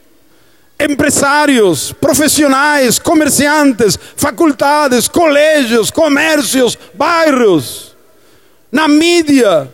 empresários, 0.79 1.93
profissionais, 1.93 2.99
comerciantes, 2.99 3.99
faculdades, 4.17 5.09
colégios, 5.09 5.91
comércios, 5.91 6.79
bairros, 6.95 7.95
na 8.71 8.89
mídia, 8.89 9.73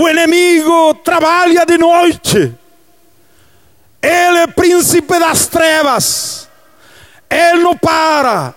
o 0.00 0.08
inimigo 0.08 0.94
trabalha 1.02 1.66
de 1.66 1.76
noite. 1.76 2.54
Ele 4.00 4.38
é 4.38 4.46
príncipe 4.46 5.18
das 5.18 5.48
trevas. 5.48 6.48
Ele 7.28 7.64
não 7.64 7.76
para. 7.76 8.54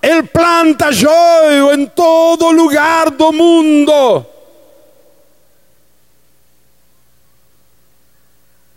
Ele 0.00 0.22
planta 0.22 0.92
joio 0.92 1.72
em 1.72 1.86
todo 1.86 2.52
lugar 2.52 3.10
do 3.10 3.32
mundo. 3.32 4.24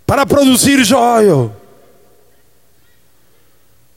Para 0.04 0.26
produzir 0.26 0.84
joio. 0.84 1.56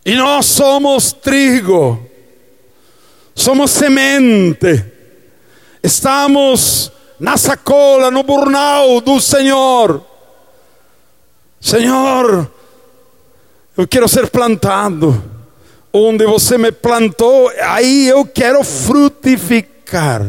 E 0.05 0.15
nós 0.17 0.45
somos 0.45 1.15
trigo. 1.15 2.07
Somos 3.35 3.71
semente. 3.71 4.85
Estamos 5.83 6.93
na 7.23 7.37
sacola, 7.37 8.11
no 8.11 8.25
burnal 8.25 9.01
do 9.01 9.21
Senhor. 9.21 10.03
Senhor, 11.61 12.51
eu 13.77 13.87
quero 13.87 14.09
ser 14.09 14.29
plantado. 14.29 15.23
Onde 15.93 16.27
você 16.27 16.59
me 16.59 16.73
plantou, 16.73 17.49
aí 17.63 18.09
eu 18.09 18.27
quero 18.27 18.65
frutificar. 18.65 20.27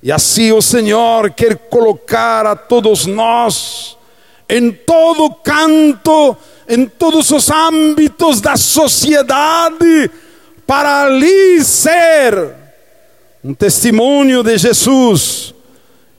E 0.00 0.12
assim 0.12 0.52
o 0.52 0.62
Senhor 0.62 1.32
quer 1.32 1.56
colocar 1.56 2.46
a 2.46 2.54
todos 2.54 3.06
nós, 3.06 3.98
em 4.48 4.70
todo 4.70 5.34
canto, 5.42 6.36
em 6.68 6.86
todos 6.86 7.32
os 7.32 7.50
âmbitos 7.50 8.40
da 8.40 8.56
sociedade, 8.56 10.08
para 10.64 11.06
ali 11.06 11.64
ser 11.64 12.54
um 13.42 13.52
testemunho 13.52 14.44
de 14.44 14.56
Jesus 14.56 15.55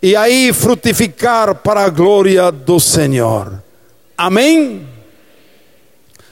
e 0.01 0.15
aí 0.15 0.53
frutificar 0.53 1.55
para 1.55 1.85
a 1.85 1.89
glória 1.89 2.51
do 2.51 2.79
Senhor. 2.79 3.63
Amém? 4.17 4.87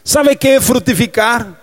Sabe 0.04 0.34
o 0.34 0.38
que 0.38 0.50
é 0.50 0.62
frutificar? 0.62 1.60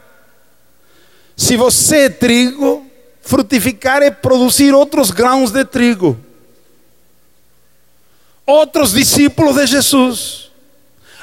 Se 1.37 1.57
você 1.57 2.07
é 2.07 2.11
trigo, 2.11 2.85
frutificar 3.21 4.03
é 4.03 4.11
produzir 4.11 4.75
outros 4.75 5.11
grãos 5.11 5.53
de 5.53 5.65
trigo. 5.65 6.19
Outros 8.45 8.93
discípulos 8.93 9.57
de 9.57 9.67
Jesus. 9.67 10.51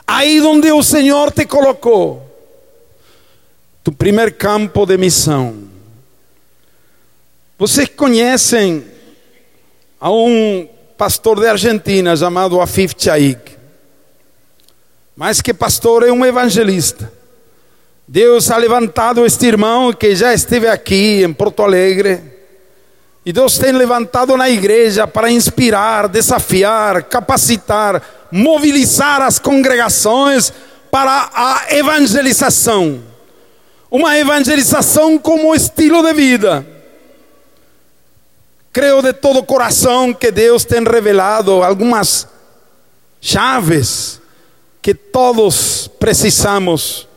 Aí 0.08 0.42
onde 0.42 0.72
o 0.72 0.82
Senhor 0.82 1.32
te 1.32 1.46
colocou. 1.46 2.26
Tu 3.84 3.92
primeiro 3.92 4.34
campo 4.34 4.86
de 4.86 4.98
missão. 4.98 5.70
Vocês 7.58 7.90
conhecem 7.90 8.86
a 10.00 10.10
um 10.10 10.68
pastor 10.98 11.40
de 11.40 11.48
Argentina 11.48 12.16
chamado 12.16 12.62
Afif 12.62 12.96
Chaik. 12.98 13.58
Mas 15.16 15.42
que 15.42 15.54
pastor 15.54 16.08
é 16.08 16.12
um 16.12 16.26
evangelista. 16.26 17.12
Deus 18.08 18.50
ha 18.50 18.58
levantado 18.58 19.26
este 19.26 19.46
irmão 19.46 19.92
que 19.92 20.16
já 20.16 20.34
esteve 20.34 20.68
aqui 20.68 21.24
em 21.24 21.34
Porto 21.34 21.62
Alegre. 21.62 22.22
E 23.26 23.34
Deus 23.34 23.58
tem 23.58 23.74
levantado 23.74 24.36
na 24.38 24.50
igreja 24.50 25.06
para 25.06 25.30
inspirar, 25.30 26.08
desafiar, 26.08 27.04
capacitar, 27.04 28.02
mobilizar 28.32 29.22
as 29.22 29.38
congregações 29.38 30.54
para 30.90 31.30
a 31.34 31.66
evangelização. 31.76 33.04
Uma 33.92 34.18
evangelização 34.18 35.18
como 35.18 35.54
estilo 35.54 36.02
de 36.02 36.14
vida. 36.14 36.79
Creio 38.72 39.02
de 39.02 39.14
todo 39.14 39.44
coração 39.44 40.14
que 40.14 40.32
Deus 40.32 40.64
tem 40.64 40.84
revelado 40.84 41.64
algumas 41.64 42.28
chaves 43.20 44.22
que 44.82 44.94
todos 44.94 45.88
precisamos, 46.00 47.08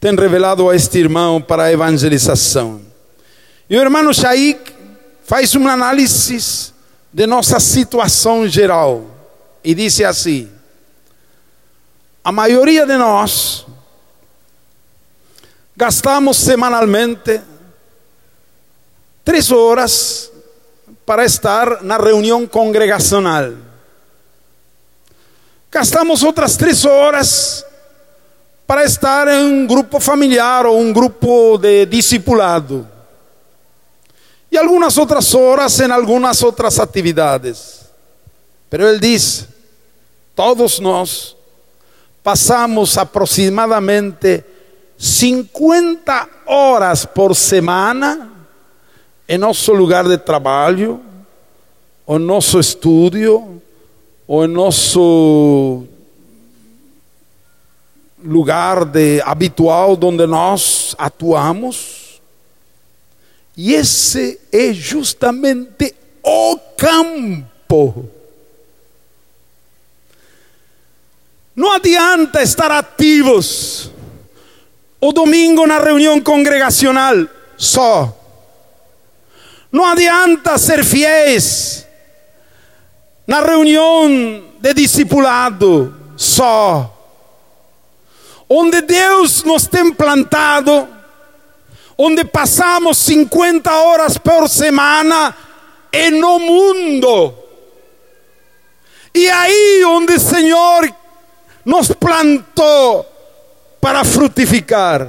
tem 0.00 0.14
revelado 0.14 0.68
a 0.68 0.76
este 0.76 0.98
irmão 0.98 1.40
para 1.40 1.64
a 1.64 1.72
evangelização. 1.72 2.80
E 3.68 3.76
o 3.76 3.80
irmão 3.80 4.12
Shaik 4.12 4.72
faz 5.24 5.54
uma 5.54 5.72
análise 5.72 6.72
de 7.12 7.26
nossa 7.26 7.58
situação 7.58 8.46
geral 8.46 9.04
e 9.62 9.74
disse 9.74 10.04
assim: 10.04 10.50
a 12.22 12.30
maioria 12.30 12.86
de 12.86 12.96
nós 12.96 13.66
gastamos 15.76 16.36
semanalmente 16.36 17.40
três 19.24 19.50
horas 19.50 20.30
para 21.06 21.24
estar 21.24 21.82
na 21.82 21.96
reunião 21.96 22.46
congregacional. 22.46 23.52
Gastamos 25.70 26.22
outras 26.22 26.56
três 26.56 26.84
horas 26.84 27.64
para 28.66 28.84
estar 28.84 29.28
em 29.28 29.44
um 29.44 29.66
grupo 29.66 30.00
familiar 30.00 30.66
ou 30.66 30.78
um 30.80 30.92
grupo 30.92 31.58
de 31.58 31.84
discipulado. 31.86 32.88
E 34.50 34.56
algumas 34.56 34.96
outras 34.96 35.34
horas 35.34 35.78
em 35.80 35.90
algumas 35.90 36.42
outras 36.42 36.78
atividades. 36.78 37.80
Pero 38.70 38.88
ele 38.88 39.00
diz: 39.00 39.46
todos 40.34 40.78
nós 40.78 41.36
passamos 42.22 42.96
aproximadamente 42.96 44.44
50 44.96 46.28
horas 46.46 47.04
por 47.04 47.34
semana 47.34 48.33
em 49.28 49.38
nosso 49.38 49.72
lugar 49.72 50.06
de 50.06 50.18
trabalho, 50.18 51.00
ou 52.06 52.18
nosso 52.18 52.60
estúdio, 52.60 53.62
em 54.28 54.46
nosso 54.46 55.84
lugar 58.22 58.84
de 58.84 59.20
habitual 59.22 59.98
onde 60.02 60.26
nós 60.26 60.94
atuamos. 60.98 62.20
E 63.56 63.74
esse 63.74 64.40
é 64.52 64.72
justamente 64.72 65.94
o 66.22 66.58
campo. 66.76 68.08
Não 71.54 71.72
adianta 71.72 72.42
estar 72.42 72.70
ativos 72.70 73.90
o 75.00 75.12
domingo 75.12 75.66
na 75.66 75.78
reunião 75.78 76.20
congregacional 76.20 77.28
só. 77.56 78.23
Não 79.74 79.84
adianta 79.84 80.56
ser 80.56 80.84
fiéis 80.84 81.84
na 83.26 83.40
reunião 83.40 84.08
de 84.60 84.72
discipulado 84.72 85.92
só. 86.16 86.96
Onde 88.48 88.82
Deus 88.82 89.42
nos 89.42 89.66
tem 89.66 89.92
plantado, 89.92 90.86
onde 91.98 92.24
passamos 92.24 92.98
50 92.98 93.68
horas 93.72 94.16
por 94.16 94.48
semana, 94.48 95.36
é 95.90 96.08
no 96.08 96.38
mundo. 96.38 97.34
E 99.12 99.28
aí 99.28 99.84
onde 99.86 100.14
o 100.14 100.20
Senhor 100.20 100.88
nos 101.64 101.88
plantou 101.88 103.04
para 103.80 104.04
frutificar. 104.04 105.08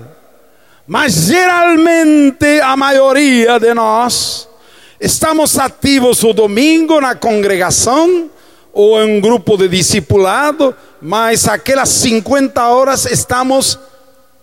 Mas 0.87 1.13
geralmente 1.13 2.59
a 2.61 2.75
maioria 2.75 3.59
de 3.59 3.71
nós 3.71 4.54
Estamos 4.99 5.57
ativos 5.59 6.23
o 6.23 6.31
domingo 6.31 7.01
na 7.01 7.15
congregação 7.15 8.29
ou 8.71 9.01
em 9.01 9.17
um 9.17 9.21
grupo 9.21 9.57
de 9.57 9.67
discipulado, 9.67 10.73
mas 11.01 11.47
aquelas 11.47 11.89
50 11.89 12.65
horas 12.67 13.05
estamos 13.05 13.77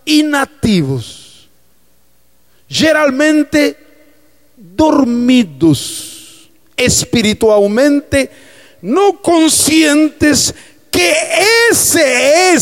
inativos. 0.07 1.49
Geralmente 2.69 3.77
dormidos 4.57 6.51
espiritualmente, 6.77 8.29
não 8.83 9.15
conscientes 9.15 10.53
que 10.91 11.15
esse 11.71 12.01
é 12.01 12.55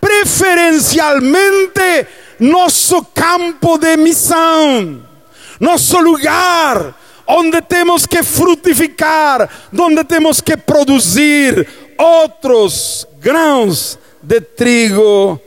preferencialmente 0.00 2.06
nosso 2.40 3.04
campo 3.14 3.78
de 3.78 3.96
missão 3.96 5.11
nosso 5.62 6.00
lugar 6.00 6.92
onde 7.24 7.62
temos 7.62 8.04
que 8.04 8.20
frutificar, 8.24 9.48
onde 9.78 10.02
temos 10.02 10.40
que 10.40 10.56
produzir 10.56 11.68
outros 11.96 13.06
grãos 13.20 13.96
de 14.20 14.40
trigo 14.40 15.40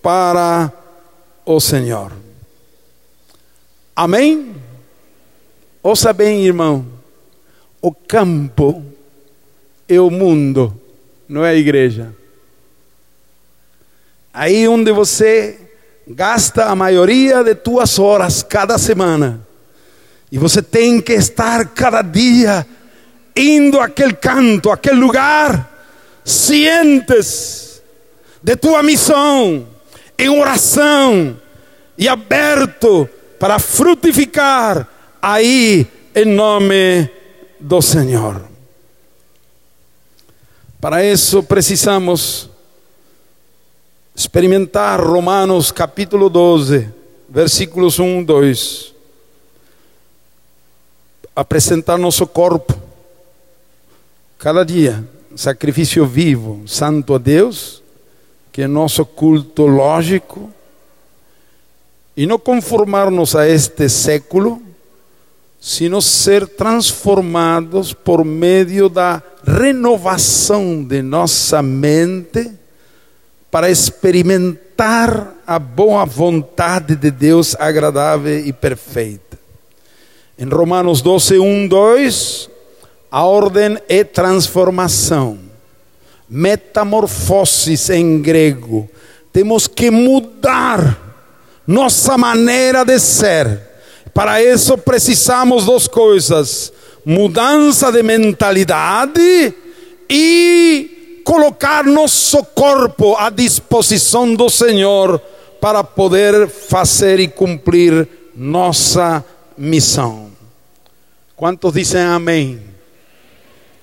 para 0.00 0.72
o 1.44 1.58
Senhor. 1.58 2.12
Amém? 3.96 4.54
Ouça 5.82 6.12
bem, 6.12 6.46
irmão. 6.46 6.86
O 7.80 7.92
campo 7.92 8.84
é 9.88 10.00
o 10.00 10.08
mundo, 10.08 10.80
não 11.28 11.44
é 11.44 11.50
a 11.50 11.54
igreja. 11.56 12.14
Aí 14.32 14.68
onde 14.68 14.92
você 14.92 15.61
gasta 16.06 16.66
a 16.66 16.74
maioria 16.74 17.42
de 17.42 17.54
tuas 17.54 17.98
horas 17.98 18.42
cada 18.42 18.78
semana. 18.78 19.40
E 20.30 20.38
você 20.38 20.62
tem 20.62 21.00
que 21.00 21.12
estar 21.12 21.66
cada 21.66 22.02
dia 22.02 22.66
indo 23.36 23.80
àquele 23.80 24.14
canto, 24.14 24.70
àquele 24.70 24.98
lugar, 24.98 25.70
cientes 26.24 27.82
de 28.42 28.56
tua 28.56 28.82
missão, 28.82 29.66
em 30.18 30.28
oração 30.28 31.36
e 31.96 32.08
aberto 32.08 33.08
para 33.38 33.58
frutificar 33.58 34.88
aí 35.20 35.86
em 36.14 36.24
nome 36.24 37.08
do 37.60 37.80
Senhor. 37.80 38.42
Para 40.80 41.04
isso 41.04 41.42
precisamos 41.42 42.50
experimentar 44.14 45.00
Romanos 45.00 45.72
capítulo 45.72 46.28
12, 46.28 46.88
versículos 47.28 47.98
1, 47.98 48.24
2. 48.24 48.94
Apresentar 51.34 51.96
nosso 51.96 52.26
corpo 52.26 52.78
cada 54.38 54.64
dia, 54.64 55.02
sacrifício 55.34 56.04
vivo, 56.04 56.62
santo 56.66 57.14
a 57.14 57.18
Deus, 57.18 57.82
que 58.50 58.62
é 58.62 58.66
nosso 58.66 59.06
culto 59.06 59.66
lógico, 59.66 60.52
e 62.14 62.26
não 62.26 62.38
conformar-nos 62.38 63.34
a 63.34 63.48
este 63.48 63.88
século, 63.88 64.60
sino 65.58 66.02
ser 66.02 66.46
transformados 66.46 67.94
por 67.94 68.24
meio 68.24 68.90
da 68.90 69.22
renovação 69.42 70.84
de 70.84 71.00
nossa 71.00 71.62
mente 71.62 72.61
para 73.52 73.70
experimentar 73.70 75.34
a 75.46 75.58
boa 75.60 76.04
vontade 76.04 76.96
de 76.96 77.12
Deus 77.12 77.54
agradável 77.56 78.40
e 78.40 78.52
perfeita. 78.52 79.38
Em 80.36 80.46
Romanos 80.46 81.00
12, 81.02 81.38
1, 81.38 81.68
2, 81.68 82.50
a 83.10 83.22
ordem 83.22 83.78
é 83.88 84.02
transformação, 84.02 85.38
metamorfoses 86.28 87.90
em 87.90 88.20
grego. 88.20 88.90
Temos 89.32 89.68
que 89.68 89.88
mudar 89.90 90.98
nossa 91.64 92.18
maneira 92.18 92.84
de 92.84 92.98
ser 92.98 93.70
para 94.14 94.42
isso 94.42 94.76
precisamos 94.78 95.64
duas 95.64 95.88
coisas: 95.88 96.72
mudança 97.04 97.90
de 97.90 98.02
mentalidade 98.02 99.54
e 100.08 101.01
colocar 101.24 101.84
nosso 101.84 102.44
corpo 102.44 103.16
à 103.16 103.30
disposição 103.30 104.34
do 104.34 104.48
Senhor 104.48 105.20
para 105.60 105.84
poder 105.84 106.48
fazer 106.48 107.20
e 107.20 107.28
cumprir 107.28 108.08
nossa 108.34 109.24
missão. 109.56 110.30
Quantos 111.36 111.72
dizem 111.72 112.02
amém? 112.02 112.60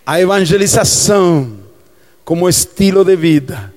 A 0.05 0.19
evangelização 0.19 1.57
como 2.25 2.49
estilo 2.49 3.03
de 3.03 3.15
vida, 3.15 3.73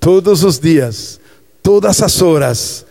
todos 0.00 0.44
os 0.44 0.58
dias, 0.58 1.20
todas 1.62 2.02
as 2.02 2.20
horas 2.20 2.84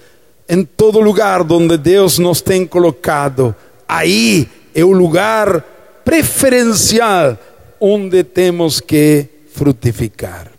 em 0.48 0.64
todo 0.64 1.00
lugar 1.00 1.42
onde 1.52 1.78
Deus 1.78 2.20
nos 2.20 2.42
tem 2.42 2.66
colocado, 2.66 3.56
aí 3.88 4.48
é 4.76 4.84
o 4.84 4.92
lugar 4.92 5.62
preferencial 6.04 7.38
onde 7.80 8.24
temos 8.24 8.80
que 8.80 9.28
frutificar. 9.54 10.52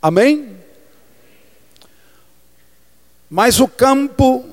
Amém? 0.00 0.56
Mas 3.28 3.60
o 3.60 3.68
campo 3.68 4.44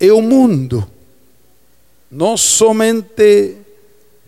é 0.00 0.12
o 0.12 0.22
mundo, 0.22 0.88
não 2.10 2.36
somente 2.36 3.56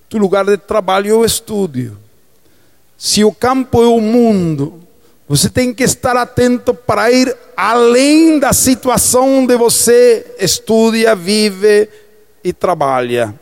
tu 0.08 0.18
lugar 0.18 0.44
de 0.44 0.56
trabalho 0.58 1.18
ou 1.18 1.24
estudo. 1.24 1.96
Se 2.98 3.24
o 3.24 3.32
campo 3.32 3.82
é 3.82 3.86
o 3.86 4.00
mundo, 4.00 4.82
você 5.26 5.48
tem 5.48 5.72
que 5.72 5.84
estar 5.84 6.16
atento 6.16 6.74
para 6.74 7.10
ir 7.10 7.34
além 7.56 8.38
da 8.38 8.52
situação 8.52 9.38
onde 9.38 9.56
você 9.56 10.34
estuda, 10.38 11.14
vive 11.14 11.88
e 12.42 12.52
trabalha. 12.52 13.34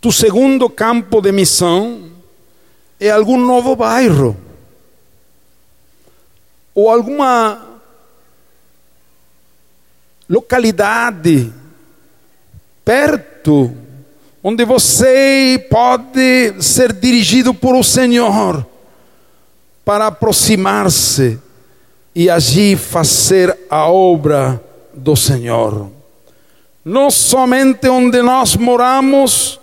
Tu 0.00 0.12
segundo 0.12 0.68
campo 0.70 1.20
de 1.20 1.32
missão 1.32 2.17
é 3.00 3.10
algum 3.10 3.38
novo 3.38 3.76
bairro 3.76 4.36
ou 6.74 6.90
alguma 6.90 7.66
localidade 10.28 11.52
perto 12.84 13.72
onde 14.42 14.64
você 14.64 15.66
pode 15.70 16.62
ser 16.62 16.92
dirigido 16.92 17.52
por 17.52 17.74
o 17.74 17.82
Senhor 17.82 18.66
para 19.84 20.06
aproximar-se 20.06 21.38
e 22.14 22.28
agir 22.28 22.76
fazer 22.76 23.56
a 23.70 23.88
obra 23.88 24.62
do 24.92 25.14
Senhor. 25.16 25.90
Não 26.84 27.10
somente 27.10 27.88
onde 27.88 28.22
nós 28.22 28.56
moramos, 28.56 29.60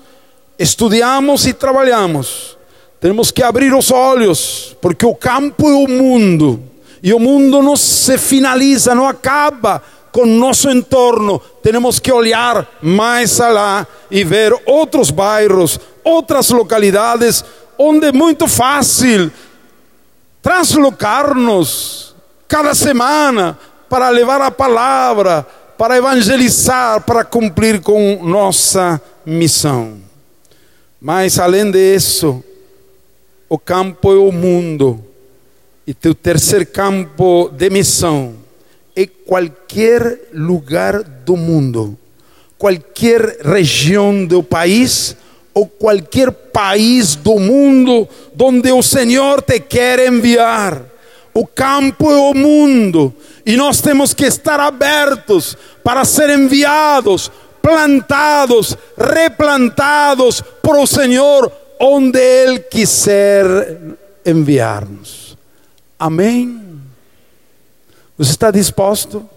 estudamos 0.58 1.45
e 1.45 1.54
trabalhamos. 1.54 2.54
Temos 3.05 3.29
que 3.29 3.43
abrir 3.43 3.71
os 3.71 3.91
olhos, 3.91 4.75
porque 4.81 5.05
o 5.05 5.13
campo 5.13 5.69
é 5.69 5.73
o 5.75 5.87
mundo. 5.87 6.59
E 7.03 7.13
o 7.13 7.19
mundo 7.19 7.61
não 7.61 7.77
se 7.77 8.17
finaliza, 8.17 8.95
não 8.95 9.07
acaba 9.07 9.79
com 10.11 10.25
nosso 10.25 10.71
entorno. 10.71 11.39
Temos 11.61 11.99
que 11.99 12.11
olhar 12.11 12.67
mais 12.81 13.37
lá 13.37 13.85
e 14.09 14.23
ver 14.23 14.59
outros 14.65 15.11
bairros, 15.11 15.79
outras 16.03 16.49
localidades, 16.49 17.45
onde 17.77 18.07
é 18.07 18.11
muito 18.11 18.47
fácil 18.47 19.31
translocar-nos 20.41 22.15
cada 22.47 22.73
semana 22.73 23.55
para 23.87 24.09
levar 24.09 24.41
a 24.41 24.49
palavra, 24.49 25.45
para 25.77 25.95
evangelizar, 25.95 27.01
para 27.01 27.23
cumprir 27.23 27.81
com 27.81 28.23
nossa 28.23 28.99
missão. 29.23 29.99
Mas 30.99 31.37
além 31.37 31.69
disso, 31.69 32.43
o 33.47 33.58
campo 33.58 34.12
é 34.12 34.17
o 34.17 34.31
mundo. 34.31 35.03
E 35.86 35.93
teu 35.93 36.15
terceiro 36.15 36.65
campo 36.65 37.49
de 37.53 37.69
missão 37.69 38.34
é 38.95 39.05
qualquer 39.05 40.29
lugar 40.34 41.03
do 41.03 41.38
mundo, 41.38 41.97
qualquer 42.58 43.39
região 43.43 44.25
do 44.25 44.41
país 44.41 45.15
ou 45.53 45.67
qualquer 45.67 46.31
país 46.31 47.15
do 47.15 47.38
mundo 47.39 48.08
onde 48.39 48.71
o 48.71 48.81
Senhor 48.81 49.41
te 49.41 49.60
quer 49.60 49.99
enviar. 50.08 50.81
O 51.34 51.45
campo 51.45 52.10
é 52.10 52.17
o 52.17 52.34
mundo 52.34 53.13
e 53.45 53.55
nós 53.55 53.79
temos 53.79 54.13
que 54.13 54.25
estar 54.25 54.60
abertos 54.60 55.55
para 55.84 56.03
ser 56.03 56.31
enviados, 56.31 57.29
plantados, 57.62 58.75
replantados 58.97 60.41
por 60.63 60.77
o 60.77 60.88
Senhor 60.88 61.51
onde 61.79 62.19
Ele 62.19 62.59
quiser 62.59 63.77
enviar-nos. 64.25 65.38
Amém? 65.99 66.81
Você 68.17 68.31
está 68.31 68.51
disposto? 68.51 69.29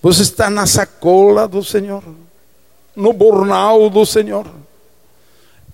Você 0.00 0.22
está 0.22 0.48
na 0.48 0.66
sacola 0.66 1.48
do 1.48 1.62
Senhor? 1.62 2.02
no 2.98 3.12
bornal 3.12 3.88
do 3.88 4.04
Senhor. 4.04 4.44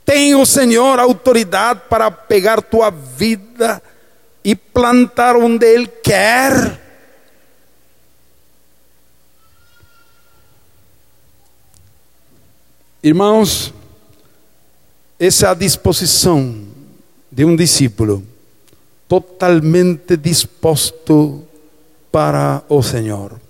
Tem 0.04 0.34
o 0.34 0.44
Senhor 0.44 0.98
autoridade 0.98 1.80
para 1.88 2.10
pegar 2.10 2.60
tua 2.60 2.90
vida 2.90 3.82
e 4.44 4.54
plantar 4.54 5.34
onde 5.34 5.64
Ele 5.64 5.86
quer. 5.86 6.78
Irmãos, 13.02 13.72
essa 15.18 15.46
é 15.46 15.48
a 15.50 15.54
disposição 15.54 16.54
de 17.30 17.44
um 17.44 17.54
discípulo 17.54 18.22
totalmente 19.08 20.16
disposto 20.16 21.42
para 22.10 22.62
o 22.68 22.82
Senhor. 22.82 23.40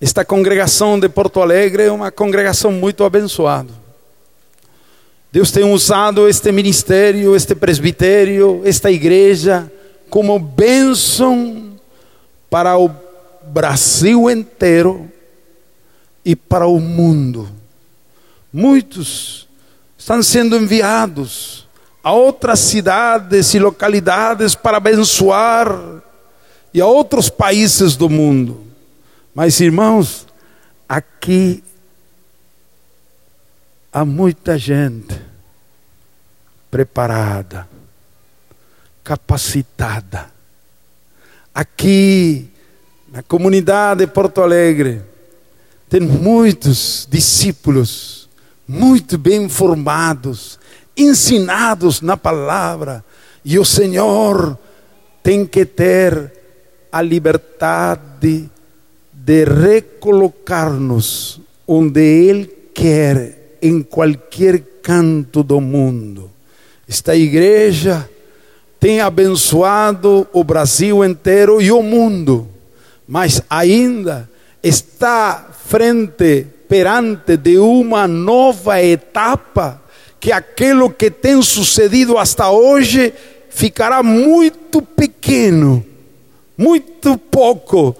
Esta 0.00 0.24
congregação 0.24 0.98
de 0.98 1.08
Porto 1.08 1.40
Alegre 1.40 1.84
é 1.84 1.92
uma 1.92 2.10
congregação 2.10 2.72
muito 2.72 3.04
abençoada. 3.04 3.72
Deus 5.32 5.50
tem 5.50 5.64
usado 5.64 6.28
este 6.28 6.52
ministério, 6.52 7.34
este 7.34 7.54
presbitério, 7.54 8.62
esta 8.64 8.90
igreja 8.90 9.70
como 10.10 10.38
bênção 10.38 11.78
para 12.50 12.76
o 12.76 12.90
Brasil 13.42 14.30
inteiro 14.30 15.10
e 16.24 16.36
para 16.36 16.66
o 16.66 16.78
mundo. 16.78 17.48
Muitos 18.52 19.43
estão 20.04 20.22
sendo 20.22 20.54
enviados 20.54 21.66
a 22.02 22.12
outras 22.12 22.60
cidades 22.60 23.54
e 23.54 23.58
localidades 23.58 24.54
para 24.54 24.76
abençoar 24.76 26.02
e 26.74 26.80
a 26.82 26.86
outros 26.86 27.30
países 27.30 27.96
do 27.96 28.10
mundo. 28.10 28.66
Mas, 29.34 29.58
irmãos, 29.60 30.26
aqui 30.86 31.64
há 33.90 34.04
muita 34.04 34.58
gente 34.58 35.18
preparada, 36.70 37.66
capacitada. 39.02 40.30
Aqui, 41.54 42.50
na 43.10 43.22
comunidade 43.22 44.00
de 44.00 44.06
Porto 44.06 44.42
Alegre, 44.42 45.00
tem 45.88 46.00
muitos 46.00 47.08
discípulos 47.10 48.23
muito 48.66 49.18
bem 49.18 49.48
formados, 49.48 50.58
ensinados 50.96 52.00
na 52.00 52.16
palavra, 52.16 53.04
e 53.44 53.58
o 53.58 53.64
Senhor 53.64 54.58
tem 55.22 55.44
que 55.46 55.64
ter 55.64 56.32
a 56.90 57.02
liberdade 57.02 58.50
de 59.12 59.44
recolocar-nos 59.44 61.40
onde 61.66 62.00
Ele 62.00 62.46
quer, 62.74 63.56
em 63.60 63.82
qualquer 63.82 64.60
canto 64.82 65.42
do 65.42 65.60
mundo. 65.60 66.30
Esta 66.86 67.16
igreja 67.16 68.08
tem 68.78 69.00
abençoado 69.00 70.28
o 70.32 70.44
Brasil 70.44 71.02
inteiro 71.02 71.62
e 71.62 71.72
o 71.72 71.82
mundo, 71.82 72.46
mas 73.08 73.40
ainda 73.48 74.28
está 74.62 75.48
frente, 75.66 76.46
perante 76.68 77.36
de 77.36 77.58
uma 77.58 78.06
nova 78.08 78.82
etapa, 78.82 79.80
que 80.18 80.32
aquilo 80.32 80.90
que 80.90 81.10
tem 81.10 81.40
sucedido 81.42 82.16
hasta 82.16 82.48
hoje 82.48 83.12
ficará 83.50 84.02
muito 84.02 84.82
pequeno, 84.82 85.84
muito 86.56 87.16
pouco, 87.16 87.94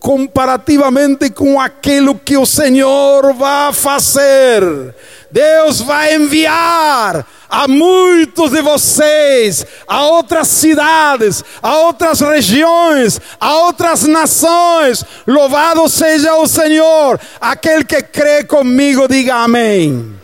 comparativamente 0.00 1.30
com 1.30 1.60
aquilo 1.60 2.14
que 2.14 2.36
o 2.36 2.46
Senhor 2.46 3.34
vai 3.34 3.72
fazer. 3.72 4.94
Deus 5.30 5.80
vai 5.80 6.14
enviar 6.14 7.26
a 7.48 7.66
muitos 7.66 8.50
de 8.50 8.60
vocês 8.60 9.66
a 9.86 10.04
outras 10.06 10.48
cidades, 10.48 11.42
a 11.62 11.78
outras 11.78 12.20
regiões, 12.20 13.20
a 13.40 13.56
outras 13.64 14.04
nações. 14.04 15.04
Louvado 15.26 15.88
seja 15.88 16.34
o 16.36 16.46
Senhor. 16.46 17.18
Aquele 17.40 17.84
que 17.84 18.02
crê 18.02 18.44
comigo, 18.44 19.08
diga 19.08 19.36
amém. 19.36 20.16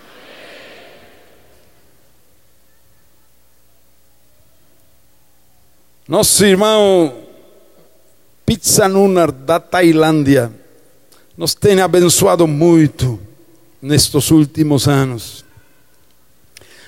Nosso 6.06 6.44
irmão 6.44 7.14
Pizza 8.44 8.86
Nunar 8.86 9.32
da 9.32 9.58
Tailândia 9.58 10.52
nos 11.36 11.54
tem 11.54 11.80
abençoado 11.80 12.46
muito 12.46 13.18
nestes 13.80 14.30
últimos 14.30 14.86
anos. 14.86 15.43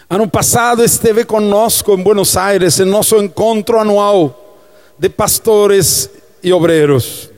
Ano 0.08 0.28
passado 0.28 0.84
esteve 0.84 1.24
conosco 1.24 1.92
em 1.92 2.02
Buenos 2.02 2.36
Aires 2.36 2.78
em 2.78 2.84
nosso 2.84 3.16
encontro 3.16 3.78
anual 3.78 4.58
de 4.98 5.08
pastores 5.08 6.08
e 6.42 6.52
obreiros. 6.52 7.30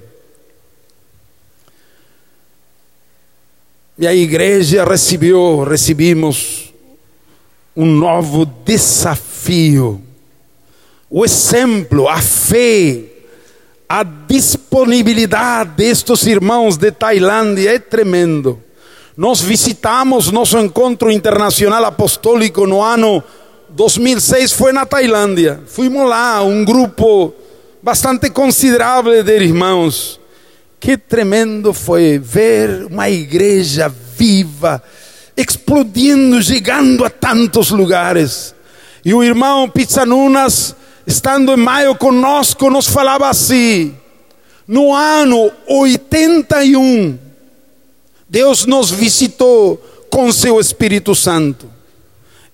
E 3.98 4.07
a 4.07 4.14
igreja 4.14 4.85
recebeu, 4.85 5.64
recebimos 5.64 6.72
um 7.74 7.87
novo 7.87 8.44
desafio 8.64 10.02
o 11.11 11.24
exemplo, 11.24 12.07
a 12.07 12.20
fé, 12.20 13.02
a 13.88 14.02
disponibilidade 14.02 15.70
destes 15.70 16.26
irmãos 16.26 16.76
de 16.76 16.92
Tailândia 16.92 17.74
é 17.74 17.78
tremendo. 17.78 18.62
Nós 19.18 19.40
visitamos 19.40 20.31
nosso 20.31 20.57
encontro 20.59 21.11
internacional 21.11 21.85
apostólico 21.85 22.68
no 22.68 22.81
ano 22.81 23.20
2006, 23.70 24.52
foi 24.52 24.70
na 24.72 24.87
Tailândia. 24.87 25.61
Fomos 25.66 26.09
lá, 26.09 26.40
um 26.44 26.64
grupo 26.64 27.35
bastante 27.83 28.31
considerável 28.31 29.20
de 29.24 29.37
irmãos. 29.37 30.20
Que 30.78 30.96
tremendo 30.96 31.74
foi 31.74 32.20
ver 32.20 32.87
uma 32.88 33.11
igreja 33.11 33.92
viva, 34.16 34.81
explodindo, 35.37 36.40
chegando 36.40 37.04
a 37.04 37.11
tantos 37.11 37.70
lugares. 37.70 38.54
E 39.04 39.12
o 39.12 39.24
irmão 39.24 39.68
Pizzanunas 39.68 40.76
estando 41.04 41.52
em 41.52 41.57
maio 41.57 41.96
conosco, 41.96 42.70
nos 42.70 42.87
falava 42.87 43.28
assim: 43.28 43.96
no 44.64 44.94
ano 44.94 45.50
81, 45.66 47.18
Deus 48.29 48.67
nos 48.67 48.91
visitou 48.91 49.77
com 50.11 50.31
seu 50.31 50.61
Espírito 50.61 51.14
Santo. 51.14 51.71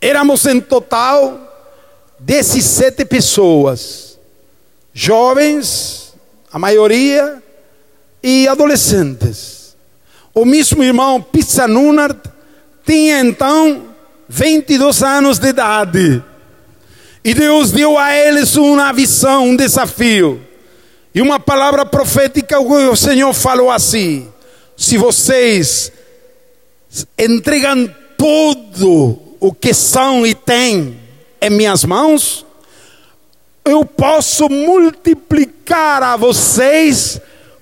Éramos 0.01 0.47
em 0.47 0.61
total 0.61 1.41
17 2.21 3.05
pessoas, 3.05 4.19
jovens, 4.93 6.15
a 6.53 6.59
maioria, 6.59 7.43
e 8.23 8.49
adolescentes. 8.49 9.77
O 10.35 10.47
mesmo 10.47 10.83
irmão 10.83 11.21
Pizza 11.21 11.69
Nunard 11.69 12.19
tinha 12.87 13.21
então 13.21 13.83
22 14.27 15.03
anos 15.03 15.39
de 15.39 15.49
idade. 15.49 16.23
E 17.23 17.35
Deus 17.35 17.71
deu 17.71 17.99
a 17.99 18.17
eles 18.17 18.57
uma 18.57 18.93
visão, 18.93 19.51
um 19.51 19.57
desafio. 19.57 20.41
E 21.15 21.21
uma 21.21 21.39
palavra 21.39 21.85
profética, 21.85 22.59
o 22.59 22.97
Senhor 22.97 23.33
falou 23.35 23.71
assim: 23.71 24.29
se 24.77 24.99
vocês 24.99 25.93
entregam 27.19 27.93
tudo 28.17 29.19
o 29.41 29.53
que 29.53 29.75
são 29.75 30.27
e 30.27 30.35
têm 30.35 30.99
em 31.41 31.51
minhas 31.51 31.85
mãos, 31.85 32.45
eu 33.65 33.85
posso 33.85 34.49
multiplicar 34.49 36.03
a 36.03 36.17
vocês 36.17 37.21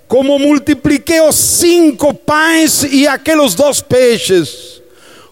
como 0.08 0.38
multipliquei 0.38 1.20
os 1.22 1.36
cinco 1.36 2.12
pães 2.12 2.82
e 2.82 3.06
aqueles 3.06 3.54
dois 3.54 3.80
peixes, 3.80 4.82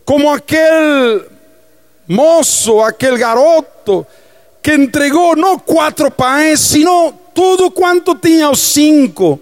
como 0.05 0.31
aquele 0.31 1.25
moço, 2.09 2.81
aquele 2.81 3.19
garoto 3.19 4.07
que 4.63 4.73
entregou 4.73 5.37
não 5.37 5.59
quatro 5.59 6.11
pães, 6.11 6.61
sino 6.61 7.13
tudo 7.35 7.71
quanto 7.71 8.15
tinha, 8.15 8.51
os 8.51 8.61
cinco. 8.61 9.39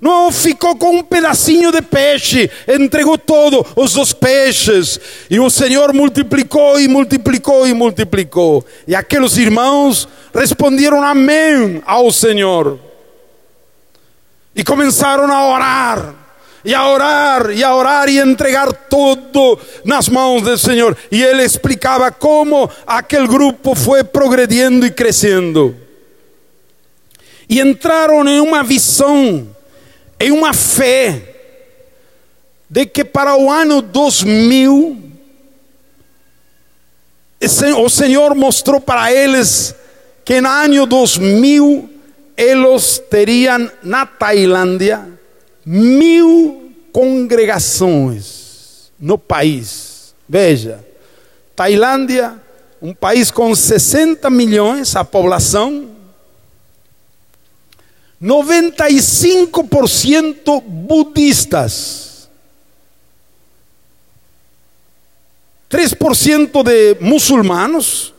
Não 0.00 0.30
ficou 0.30 0.76
com 0.76 0.98
um 0.98 1.02
pedacinho 1.02 1.72
de 1.72 1.82
peixe, 1.82 2.50
entregou 2.68 3.18
todo 3.18 3.66
os 3.74 3.92
dos 3.92 4.12
peixes. 4.12 5.00
E 5.28 5.40
o 5.40 5.50
Senhor 5.50 5.92
multiplicou 5.92 6.78
e 6.78 6.86
multiplicou 6.86 7.66
e 7.66 7.74
multiplicou. 7.74 8.64
E 8.86 8.94
aqueles 8.94 9.36
irmãos 9.36 10.08
responderam 10.32 11.02
amém 11.02 11.82
ao 11.84 12.12
Senhor. 12.12 12.78
E 14.54 14.62
começaram 14.62 15.32
a 15.32 15.48
orar 15.48 16.14
e 16.64 16.74
a 16.74 16.86
orar, 16.88 17.50
e 17.50 17.62
a 17.62 17.74
orar 17.74 18.08
e 18.08 18.18
entregar 18.18 18.72
tudo 18.72 19.58
nas 19.84 20.08
mãos 20.08 20.42
do 20.42 20.58
Senhor. 20.58 20.96
E 21.10 21.22
ele 21.22 21.42
explicava 21.42 22.10
como 22.10 22.68
aquele 22.86 23.26
grupo 23.26 23.74
foi 23.74 24.02
progredindo 24.02 24.84
e 24.84 24.90
crescendo. 24.90 25.76
E 27.48 27.60
entraram 27.60 28.28
em 28.28 28.40
uma 28.40 28.62
visão, 28.62 29.48
em 30.20 30.32
uma 30.32 30.52
fé, 30.52 31.22
de 32.68 32.86
que 32.86 33.04
para 33.04 33.36
o 33.36 33.50
ano 33.50 33.80
2000, 33.80 34.98
o 37.78 37.88
Senhor 37.88 38.34
mostrou 38.34 38.80
para 38.80 39.12
eles 39.12 39.74
que 40.24 40.40
no 40.40 40.48
ano 40.48 40.86
2000 40.86 41.88
eles 42.36 43.02
teriam 43.10 43.70
na 43.82 44.06
Tailândia 44.06 45.08
mil 45.64 46.72
congregações 46.92 48.92
no 48.98 49.18
país. 49.18 50.14
Veja, 50.28 50.84
Tailândia, 51.56 52.34
um 52.80 52.94
país 52.94 53.30
com 53.30 53.54
60 53.54 54.30
milhões, 54.30 54.94
a 54.94 55.04
população, 55.04 55.88
95% 58.22 60.62
budistas, 60.62 62.30
3% 65.70 66.62
de 66.62 66.96
muçulmanos, 67.00 68.14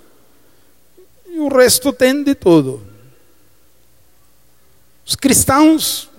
e 1.28 1.40
o 1.40 1.48
resto 1.48 1.92
tem 1.92 2.24
de 2.24 2.36
tudo. 2.36 2.88
Os 5.06 5.16
cristãos 5.16 6.10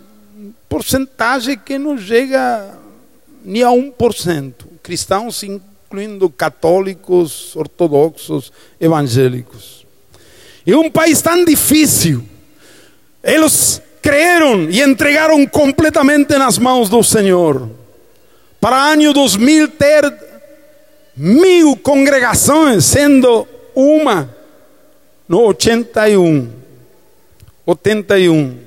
porcentagem 0.70 1.58
que 1.58 1.76
não 1.76 1.98
chega 1.98 2.78
nem 3.44 3.64
a 3.64 3.70
1%. 3.70 4.54
Cristãos, 4.80 5.42
incluindo 5.42 6.30
católicos, 6.30 7.56
ortodoxos, 7.56 8.52
evangélicos. 8.80 9.84
E 10.64 10.72
um 10.72 10.88
país 10.88 11.20
tão 11.20 11.44
difícil, 11.44 12.24
eles 13.22 13.80
creram 14.02 14.68
e 14.70 14.82
entregaram 14.82 15.46
completamente 15.46 16.36
nas 16.36 16.58
mãos 16.58 16.88
do 16.88 17.02
Senhor. 17.02 17.68
Para 18.60 18.92
ano 18.92 19.12
2000 19.12 19.68
ter 19.68 20.14
mil 21.16 21.76
congregações, 21.76 22.84
sendo 22.84 23.46
uma 23.74 24.34
no 25.28 25.40
81. 25.42 26.50
81. 27.66 28.58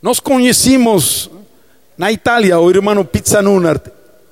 Nós 0.00 0.20
conhecimos 0.20 1.30
na 1.96 2.10
Itália 2.12 2.58
o 2.58 2.70
irmão 2.70 3.04
Pizzanunart 3.04 3.88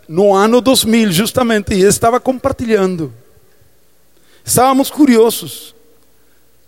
no 0.09 0.33
ano 0.33 0.61
2000, 0.61 1.13
justamente, 1.13 1.75
e 1.75 1.81
ele 1.81 1.89
estava 1.89 2.21
compartilhando. 2.21 3.13
Estávamos 4.45 4.91
curiosos. 4.91 5.76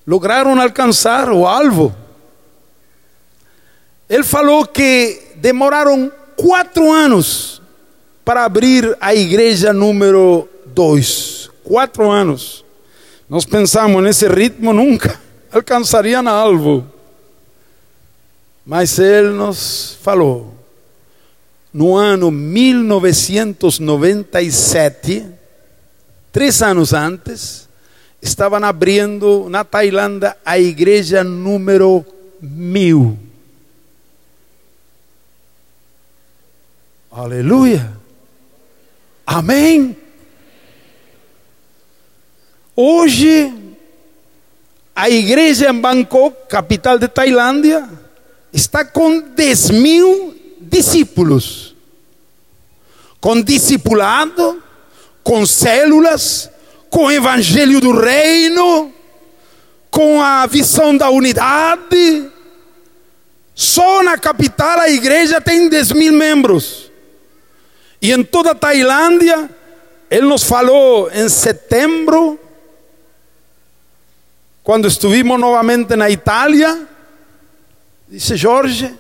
Lograram 0.09 0.59
alcançar 0.59 1.31
o 1.31 1.47
alvo. 1.47 1.95
Ele 4.09 4.25
falou 4.25 4.65
que 4.65 5.35
demoraram 5.37 6.11
quatro 6.35 6.91
anos 6.91 7.61
para 8.25 8.47
abrir 8.47 8.97
a 9.03 9.15
igreja 9.15 9.71
número 9.71 10.49
dois. 10.65 11.51
Quatro 11.63 12.11
anos. 12.11 12.65
Nós 13.29 13.45
pensamos 13.45 14.03
nesse 14.03 14.27
ritmo 14.27 14.73
nunca 14.73 15.21
alcançaria 15.53 16.23
na 16.23 16.31
alvo. 16.31 16.87
Mas 18.65 18.99
ele 18.99 19.29
nos 19.29 19.99
falou, 20.01 20.55
no 21.71 21.95
ano 21.95 22.31
1997, 22.31 25.27
três 26.33 26.63
anos 26.63 26.95
antes, 26.95 27.68
estavam 28.21 28.63
abrindo 28.65 29.49
na 29.49 29.65
Tailândia 29.65 30.37
a 30.45 30.59
igreja 30.59 31.23
número 31.23 32.05
mil. 32.41 33.19
Aleluia. 37.11 37.97
Amém. 39.27 39.97
Hoje, 42.75 43.53
a 44.95 45.11
igreja 45.11 45.71
em 45.71 45.81
Bangkok, 45.81 46.49
capital 46.49 46.99
de 46.99 47.09
Tailândia, 47.09 47.89
está 48.53 48.85
com 48.85 49.21
10 49.21 49.71
mil 49.71 50.35
discípulos. 50.61 51.75
Com 53.21 53.41
discipulado, 53.43 54.63
com 55.23 55.45
células, 55.45 56.51
com 56.91 57.05
o 57.05 57.11
evangelho 57.11 57.81
do 57.81 57.99
reino, 57.99 58.93
com 59.91 60.23
a 60.23 60.47
visão 60.47 60.97
da 60.97 61.11
unidade. 61.11 62.31
Só 63.55 64.03
na 64.03 64.17
capital 64.17 64.81
a 64.81 64.91
igreja 64.91 65.41
tem 65.41 65.69
10 65.69 65.93
mil 65.93 66.13
membros. 66.13 66.91
E 68.01 68.13
em 68.13 68.23
toda 68.23 68.53
a 68.53 68.55
Tailândia, 68.55 69.51
ele 70.11 70.27
nos 70.27 70.45
falou 70.45 71.11
em 71.13 71.29
setembro, 71.29 72.39
quando 74.63 74.87
estivemos 74.87 75.41
novamente 75.41 75.97
na 75.97 76.09
Itália, 76.09 76.87
disse 78.09 78.37
Jorge, 78.37 78.95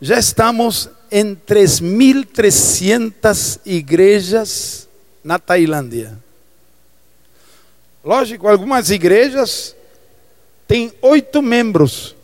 já 0.00 0.18
estamos 0.18 0.90
em 1.10 1.34
3.300 1.34 3.60
igrejas 3.64 4.86
na 5.22 5.38
Tailândia. 5.38 6.23
Lógico, 8.04 8.46
algumas 8.46 8.90
igrejas 8.90 9.74
têm 10.68 10.92
oito 11.00 11.40
membros, 11.40 12.14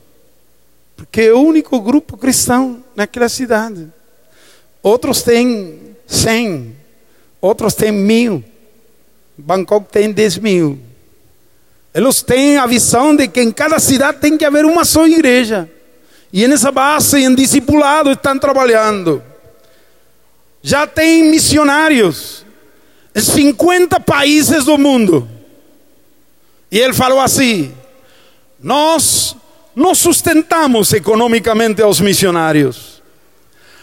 porque 0.94 1.22
é 1.22 1.32
o 1.32 1.40
único 1.40 1.80
grupo 1.80 2.18
cristão 2.18 2.84
naquela 2.94 3.30
cidade. 3.30 3.88
Outros 4.82 5.22
têm 5.22 5.96
cem, 6.06 6.76
outros 7.40 7.74
têm 7.74 7.92
mil. 7.92 8.44
Bangkok 9.38 9.90
tem 9.90 10.12
dez 10.12 10.36
mil. 10.36 10.78
Eles 11.94 12.20
têm 12.20 12.58
a 12.58 12.66
visão 12.66 13.16
de 13.16 13.26
que 13.26 13.40
em 13.40 13.50
cada 13.50 13.78
cidade 13.78 14.18
tem 14.18 14.36
que 14.36 14.44
haver 14.44 14.66
uma 14.66 14.84
só 14.84 15.06
igreja. 15.06 15.68
E 16.30 16.46
nessa 16.46 16.70
base, 16.70 17.24
em 17.24 17.34
discipulado, 17.34 18.12
estão 18.12 18.38
trabalhando. 18.38 19.22
Já 20.62 20.86
tem 20.86 21.30
missionários 21.30 22.44
em 23.14 23.20
50 23.20 23.98
países 24.00 24.66
do 24.66 24.76
mundo. 24.76 25.39
E 26.70 26.78
ele 26.78 26.92
falou 26.92 27.20
assim: 27.20 27.74
Nós 28.58 29.34
não 29.74 29.94
sustentamos 29.94 30.92
economicamente 30.92 31.82
aos 31.82 32.00
missionários. 32.00 33.02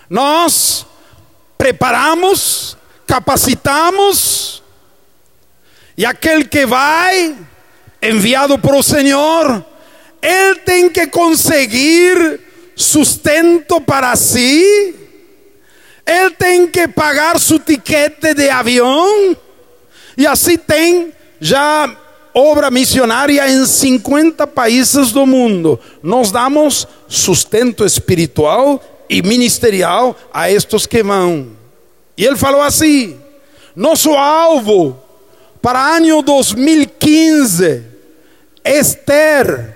Nós 0.10 0.86
preparamos, 1.58 2.78
capacitamos, 3.06 4.64
e 5.98 6.06
aquele 6.06 6.46
que 6.46 6.66
vai, 6.66 7.36
enviado 8.02 8.60
por 8.60 8.76
o 8.76 8.84
Senhor, 8.84 9.66
ele 10.22 10.56
tem 10.60 10.90
que 10.90 11.08
conseguir 11.08 12.40
sustento 12.76 13.82
para 13.82 14.16
si, 14.16 14.96
ele 16.06 16.32
tem 16.32 16.68
que 16.68 16.88
pagar 16.88 17.40
seu 17.40 17.60
tiquete 17.60 18.34
de 18.34 18.50
avião, 18.50 19.36
e 20.16 20.28
assim 20.28 20.58
tem 20.58 21.12
já 21.40 21.90
obra 22.38 22.70
missionária 22.70 23.50
em 23.50 23.66
50 23.66 24.46
países 24.46 25.12
do 25.12 25.26
mundo. 25.26 25.80
Nós 26.04 26.32
damos 26.32 26.88
sustento 27.08 27.84
espiritual 27.84 28.80
e 29.10 29.24
ministerial 29.24 30.16
a 30.32 30.52
estes 30.52 30.86
que 30.86 31.02
vão. 31.02 31.48
E 32.16 32.24
ele 32.24 32.38
falou 32.38 32.62
assim: 32.62 33.20
nosso 33.76 34.12
alvo 34.12 35.02
para 35.62 35.96
ano 35.96 36.22
2015 36.22 37.84
é 38.64 38.84
ter 38.84 39.76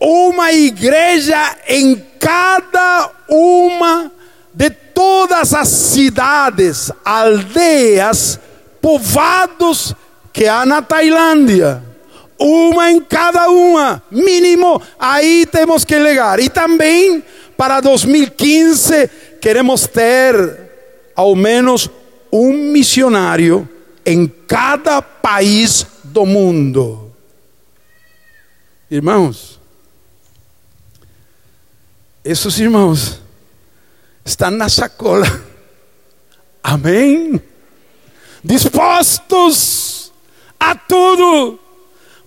uma 0.00 0.52
igreja 0.52 1.56
em 1.66 2.00
cada 2.20 3.10
uma 3.28 4.12
de 4.54 4.70
todas 4.70 5.52
as 5.52 5.68
cidades, 5.68 6.92
aldeias, 7.04 8.38
povoados 8.80 9.94
que 10.32 10.46
há 10.46 10.64
na 10.64 10.80
Tailândia 10.80 11.87
uma 12.38 12.90
em 12.90 13.00
cada 13.00 13.50
uma, 13.50 14.02
mínimo, 14.10 14.80
aí 14.98 15.44
temos 15.46 15.84
que 15.84 15.98
legar. 15.98 16.38
E 16.38 16.48
também 16.48 17.22
para 17.56 17.80
2015 17.80 19.10
queremos 19.40 19.86
ter 19.86 20.68
ao 21.16 21.34
menos 21.34 21.90
um 22.32 22.52
missionário 22.52 23.68
em 24.06 24.28
cada 24.28 25.02
país 25.02 25.84
do 26.04 26.24
mundo. 26.24 27.12
Irmãos, 28.90 29.58
esses 32.24 32.58
irmãos 32.58 33.20
estão 34.24 34.50
na 34.50 34.68
sacola, 34.68 35.26
amém? 36.62 37.42
Dispostos 38.44 40.12
a 40.58 40.74
tudo 40.74 41.58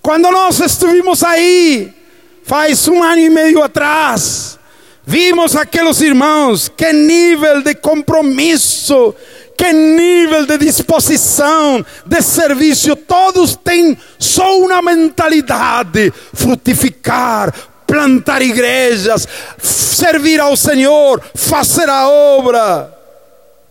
quando 0.02 0.28
nós 0.32 0.58
estivemos 0.58 1.22
aí, 1.22 1.94
faz 2.42 2.88
um 2.88 3.00
ano 3.00 3.20
e 3.20 3.30
meio 3.30 3.62
atrás, 3.62 4.58
vimos 5.06 5.54
aqueles 5.54 6.00
irmãos, 6.00 6.68
que 6.68 6.92
nível 6.92 7.62
de 7.62 7.76
compromisso, 7.76 9.14
que 9.56 9.72
nível 9.72 10.44
de 10.44 10.58
disposição, 10.58 11.86
de 12.04 12.20
serviço, 12.20 12.96
todos 12.96 13.54
têm 13.54 13.96
só 14.18 14.58
uma 14.58 14.82
mentalidade: 14.82 16.12
frutificar, 16.34 17.54
plantar 17.86 18.42
igrejas, 18.42 19.28
servir 19.62 20.40
ao 20.40 20.56
Senhor, 20.56 21.22
fazer 21.32 21.88
a 21.88 22.08
obra. 22.08 22.92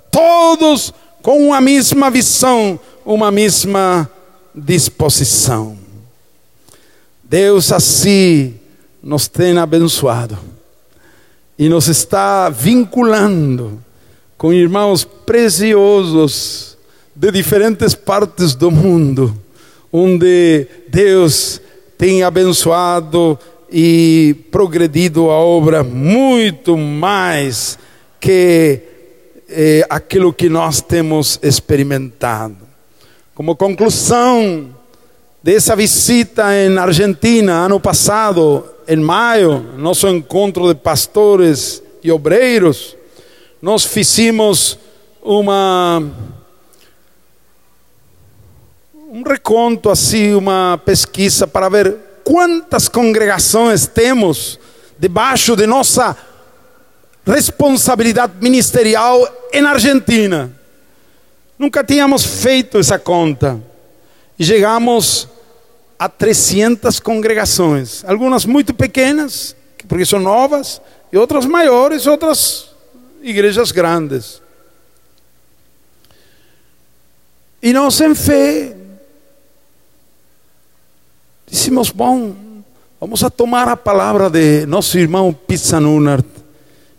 Todos 0.09 0.93
com 1.21 1.47
uma 1.47 1.59
mesma 1.59 2.09
visão, 2.09 2.79
uma 3.05 3.31
mesma 3.31 4.09
disposição. 4.55 5.80
Deus 7.31 7.71
assim 7.71 8.55
nos 9.01 9.29
tem 9.29 9.57
abençoado 9.57 10.37
e 11.57 11.69
nos 11.69 11.87
está 11.87 12.49
vinculando 12.49 13.81
com 14.37 14.51
irmãos 14.51 15.05
preciosos 15.05 16.77
de 17.15 17.31
diferentes 17.31 17.95
partes 17.95 18.53
do 18.53 18.69
mundo, 18.69 19.33
onde 19.93 20.67
Deus 20.89 21.61
tem 21.97 22.21
abençoado 22.21 23.39
e 23.71 24.35
progredido 24.51 25.29
a 25.29 25.39
obra 25.39 25.85
muito 25.85 26.77
mais 26.77 27.79
que 28.19 28.81
eh, 29.47 29.85
aquilo 29.89 30.33
que 30.33 30.49
nós 30.49 30.81
temos 30.81 31.39
experimentado. 31.41 32.57
Como 33.33 33.55
conclusão, 33.55 34.80
dessa 35.43 35.75
visita 35.75 36.55
em 36.55 36.77
Argentina 36.77 37.65
ano 37.65 37.79
passado, 37.79 38.63
em 38.87 38.97
maio, 38.97 39.59
nosso 39.77 40.07
encontro 40.07 40.67
de 40.67 40.79
pastores 40.79 41.81
e 42.03 42.11
obreiros, 42.11 42.95
nós 43.61 43.85
fizemos 43.85 44.77
uma 45.21 46.03
um 49.13 49.23
reconto 49.23 49.89
assim, 49.89 50.33
uma 50.33 50.79
pesquisa 50.85 51.45
para 51.45 51.67
ver 51.67 51.97
quantas 52.23 52.87
congregações 52.87 53.85
temos 53.85 54.57
debaixo 54.97 55.55
de 55.55 55.67
nossa 55.67 56.15
responsabilidade 57.25 58.33
ministerial 58.39 59.27
em 59.51 59.65
Argentina. 59.65 60.49
Nunca 61.59 61.83
tínhamos 61.83 62.23
feito 62.23 62.77
essa 62.77 62.97
conta. 62.97 63.59
Chegamos 64.43 65.27
a 65.99 66.09
300 66.09 66.99
congregações, 66.99 68.03
algumas 68.05 68.43
muito 68.43 68.73
pequenas, 68.73 69.55
porque 69.87 70.05
são 70.05 70.19
novas, 70.19 70.81
e 71.11 71.17
outras 71.17 71.45
maiores, 71.45 72.07
outras 72.07 72.71
igrejas 73.21 73.71
grandes. 73.71 74.41
E 77.61 77.71
nós, 77.73 78.01
em 78.01 78.15
fé, 78.15 78.75
dissemos: 81.45 81.91
bom, 81.91 82.35
vamos 82.99 83.23
a 83.23 83.29
tomar 83.29 83.67
a 83.67 83.77
palavra 83.77 84.29
de 84.29 84.65
nosso 84.65 84.97
irmão 84.97 85.31
Pizzanunart 85.31 86.25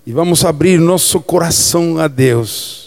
e 0.07 0.13
vamos 0.13 0.45
abrir 0.45 0.79
nosso 0.79 1.21
coração 1.21 1.99
a 1.99 2.07
Deus. 2.07 2.82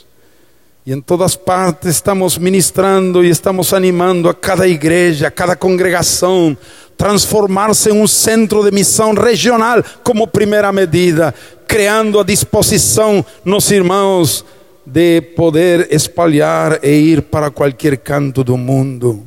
E 0.85 0.93
em 0.93 1.01
todas 1.01 1.35
partes 1.35 1.89
estamos 1.89 2.37
ministrando 2.37 3.25
e 3.25 3.29
estamos 3.29 3.73
animando 3.73 4.29
a 4.29 4.35
cada 4.35 4.67
igreja, 4.67 5.27
a 5.27 5.31
cada 5.31 5.55
congregação, 5.55 6.55
transformar-se 6.95 7.89
em 7.89 7.93
um 7.93 8.05
centro 8.05 8.63
de 8.63 8.69
missão 8.69 9.15
regional 9.15 9.83
como 10.03 10.27
primeira 10.27 10.71
medida, 10.71 11.33
criando 11.67 12.19
a 12.19 12.23
disposição 12.23 13.25
nos 13.43 13.71
irmãos 13.71 14.45
de 14.85 15.21
poder 15.21 15.87
espalhar 15.89 16.79
e 16.83 16.89
ir 16.89 17.23
para 17.23 17.49
qualquer 17.49 17.97
canto 17.97 18.43
do 18.43 18.55
mundo. 18.55 19.25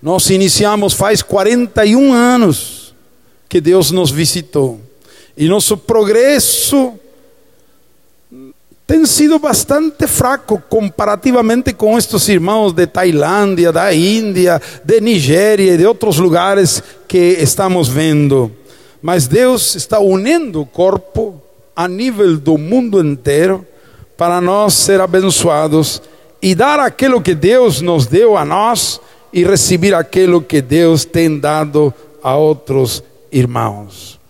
Nós 0.00 0.30
iniciamos 0.30 0.94
faz 0.94 1.20
41 1.20 2.14
anos 2.14 2.94
que 3.46 3.60
Deus 3.60 3.90
nos 3.90 4.10
visitou. 4.10 4.80
E 5.36 5.48
nosso 5.48 5.76
progresso 5.76 6.98
tem 8.86 9.06
sido 9.06 9.38
bastante 9.38 10.06
fraco 10.06 10.62
comparativamente 10.68 11.72
com 11.72 11.96
estes 11.96 12.28
irmãos 12.28 12.72
de 12.72 12.86
Tailândia, 12.86 13.72
da 13.72 13.94
Índia, 13.94 14.60
de 14.84 15.00
Nigéria 15.00 15.72
e 15.72 15.76
de 15.78 15.86
outros 15.86 16.18
lugares 16.18 16.82
que 17.08 17.38
estamos 17.40 17.88
vendo. 17.88 18.52
Mas 19.00 19.26
Deus 19.26 19.74
está 19.74 19.98
unindo 19.98 20.60
o 20.60 20.66
corpo 20.66 21.40
a 21.74 21.88
nível 21.88 22.36
do 22.36 22.58
mundo 22.58 23.00
inteiro 23.00 23.66
para 24.18 24.40
nós 24.40 24.74
ser 24.74 25.00
abençoados 25.00 26.02
e 26.42 26.54
dar 26.54 26.78
aquilo 26.78 27.22
que 27.22 27.34
Deus 27.34 27.80
nos 27.80 28.06
deu 28.06 28.36
a 28.36 28.44
nós 28.44 29.00
e 29.32 29.44
receber 29.44 29.94
aquilo 29.94 30.42
que 30.42 30.60
Deus 30.60 31.06
tem 31.06 31.38
dado 31.38 31.92
a 32.22 32.36
outros 32.36 33.02
irmãos. 33.32 34.20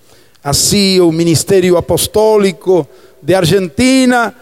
Assim, 0.42 1.00
o 1.00 1.10
ministério 1.10 1.76
apostólico 1.76 2.86
de 3.24 3.34
Argentina, 3.34 4.34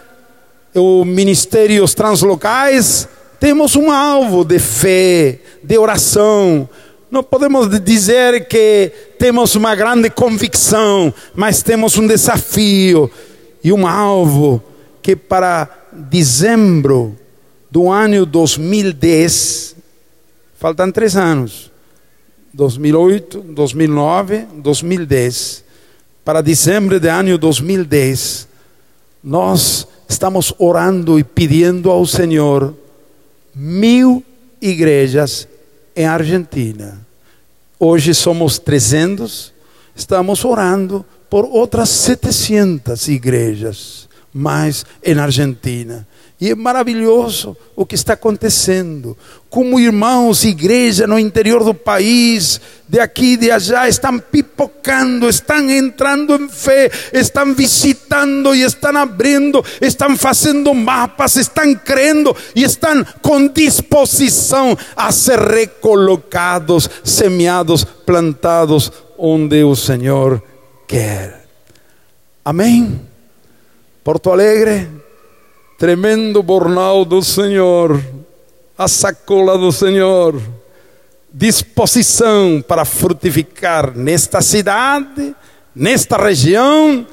os 0.74 1.07
ministérios 1.07 1.95
translocais, 1.95 3.09
temos 3.39 3.76
um 3.76 3.91
alvo 3.91 4.45
de 4.45 4.59
fé, 4.59 5.39
de 5.62 5.78
oração. 5.78 6.68
Não 7.11 7.22
podemos 7.22 7.68
dizer 7.80 8.49
que 8.49 8.91
temos 9.18 9.55
uma 9.55 9.74
grande 9.74 10.11
convicção, 10.11 11.14
mas 11.35 11.62
temos 11.62 11.97
um 11.97 12.07
desafio 12.07 13.11
e 13.62 13.72
um 13.72 13.87
alvo 13.87 14.62
que 15.01 15.14
para 15.14 15.68
dezembro 15.93 17.16
do 17.70 17.89
ano 17.89 18.26
2010, 18.26 19.76
faltam 20.59 20.91
três 20.91 21.16
anos, 21.16 21.70
2008, 22.53 23.41
2009, 23.41 24.47
2010, 24.57 25.64
para 26.24 26.41
dezembro 26.41 26.99
do 26.99 27.09
ano 27.09 27.39
2010, 27.39 28.51
nós 29.22 29.86
estamos 30.08 30.52
orando 30.58 31.18
e 31.18 31.24
pedindo 31.24 31.90
ao 31.90 32.06
Senhor 32.06 32.74
mil 33.54 34.24
igrejas 34.60 35.46
em 35.94 36.06
Argentina. 36.06 37.00
Hoje 37.78 38.14
somos 38.14 38.58
300, 38.58 39.52
estamos 39.94 40.44
orando 40.44 41.04
por 41.28 41.44
outras 41.44 41.88
700 41.88 43.08
igrejas 43.08 44.08
mais 44.32 44.84
em 45.02 45.18
Argentina. 45.18 46.06
E 46.43 46.51
é 46.51 46.57
maravilhoso 46.57 47.57
o 47.76 47.86
que 47.86 47.95
está 47.95 48.14
acontecendo. 48.14 49.16
Como 49.49 49.78
irmãos, 49.78 50.43
igreja 50.43 51.07
no 51.07 51.16
interior 51.16 51.62
do 51.62 51.72
país, 51.72 52.61
de 52.88 52.99
aqui 52.99 53.34
e 53.34 53.36
de 53.36 53.49
allá, 53.53 53.88
estão 53.88 54.18
pipocando, 54.18 55.28
estão 55.28 55.70
entrando 55.70 56.34
em 56.34 56.49
fé, 56.49 56.90
estão 57.12 57.55
visitando 57.55 58.57
e 58.57 58.62
estão 58.62 58.97
abrindo, 58.97 59.64
estão 59.80 60.16
fazendo 60.16 60.74
mapas, 60.74 61.36
estão 61.36 61.76
crendo 61.76 62.34
e 62.57 62.64
estão 62.64 63.05
com 63.22 63.47
disposição 63.47 64.76
a 64.97 65.12
ser 65.12 65.38
recolocados, 65.38 66.90
semeados, 67.05 67.84
plantados 67.84 68.90
onde 69.16 69.62
o 69.62 69.76
Senhor 69.76 70.43
quer. 70.88 71.47
Amém? 72.45 73.01
Porto 74.03 74.32
Alegre, 74.32 75.01
tremendo 75.83 76.45
bornal 76.45 77.05
do 77.05 77.20
Senhor, 77.24 78.01
a 78.78 78.87
sacola 78.87 79.59
do 79.59 79.72
Senhor, 79.72 80.41
disposição 81.35 82.62
para 82.68 82.85
frutificar 82.85 83.91
nesta 83.93 84.41
cidade, 84.43 85.35
nesta 85.74 86.16
região, 86.16 87.05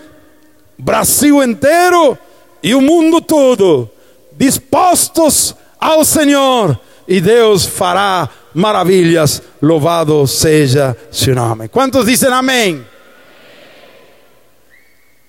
Brasil 0.77 1.41
inteiro 1.41 2.15
e 2.61 2.75
o 2.75 2.81
mundo 2.81 3.19
todo, 3.21 3.89
dispostos 4.37 5.55
ao 5.79 6.05
Senhor, 6.05 6.79
e 7.07 7.19
Deus 7.19 7.65
fará 7.65 8.29
maravilhas, 8.53 9.41
louvado 9.59 10.27
seja 10.27 10.95
seu 11.09 11.33
nome. 11.33 11.69
Quantos 11.69 12.05
dizem 12.05 12.29
amém? 12.29 12.85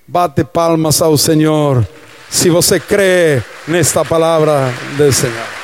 Bate 0.07 0.45
palmas 0.45 1.01
ao 1.01 1.17
Senhor 1.17 1.89
se 2.31 2.49
você 2.49 2.79
crê 2.79 3.43
nesta 3.67 4.05
palavra 4.05 4.73
do 4.97 5.13
Senhor. 5.13 5.60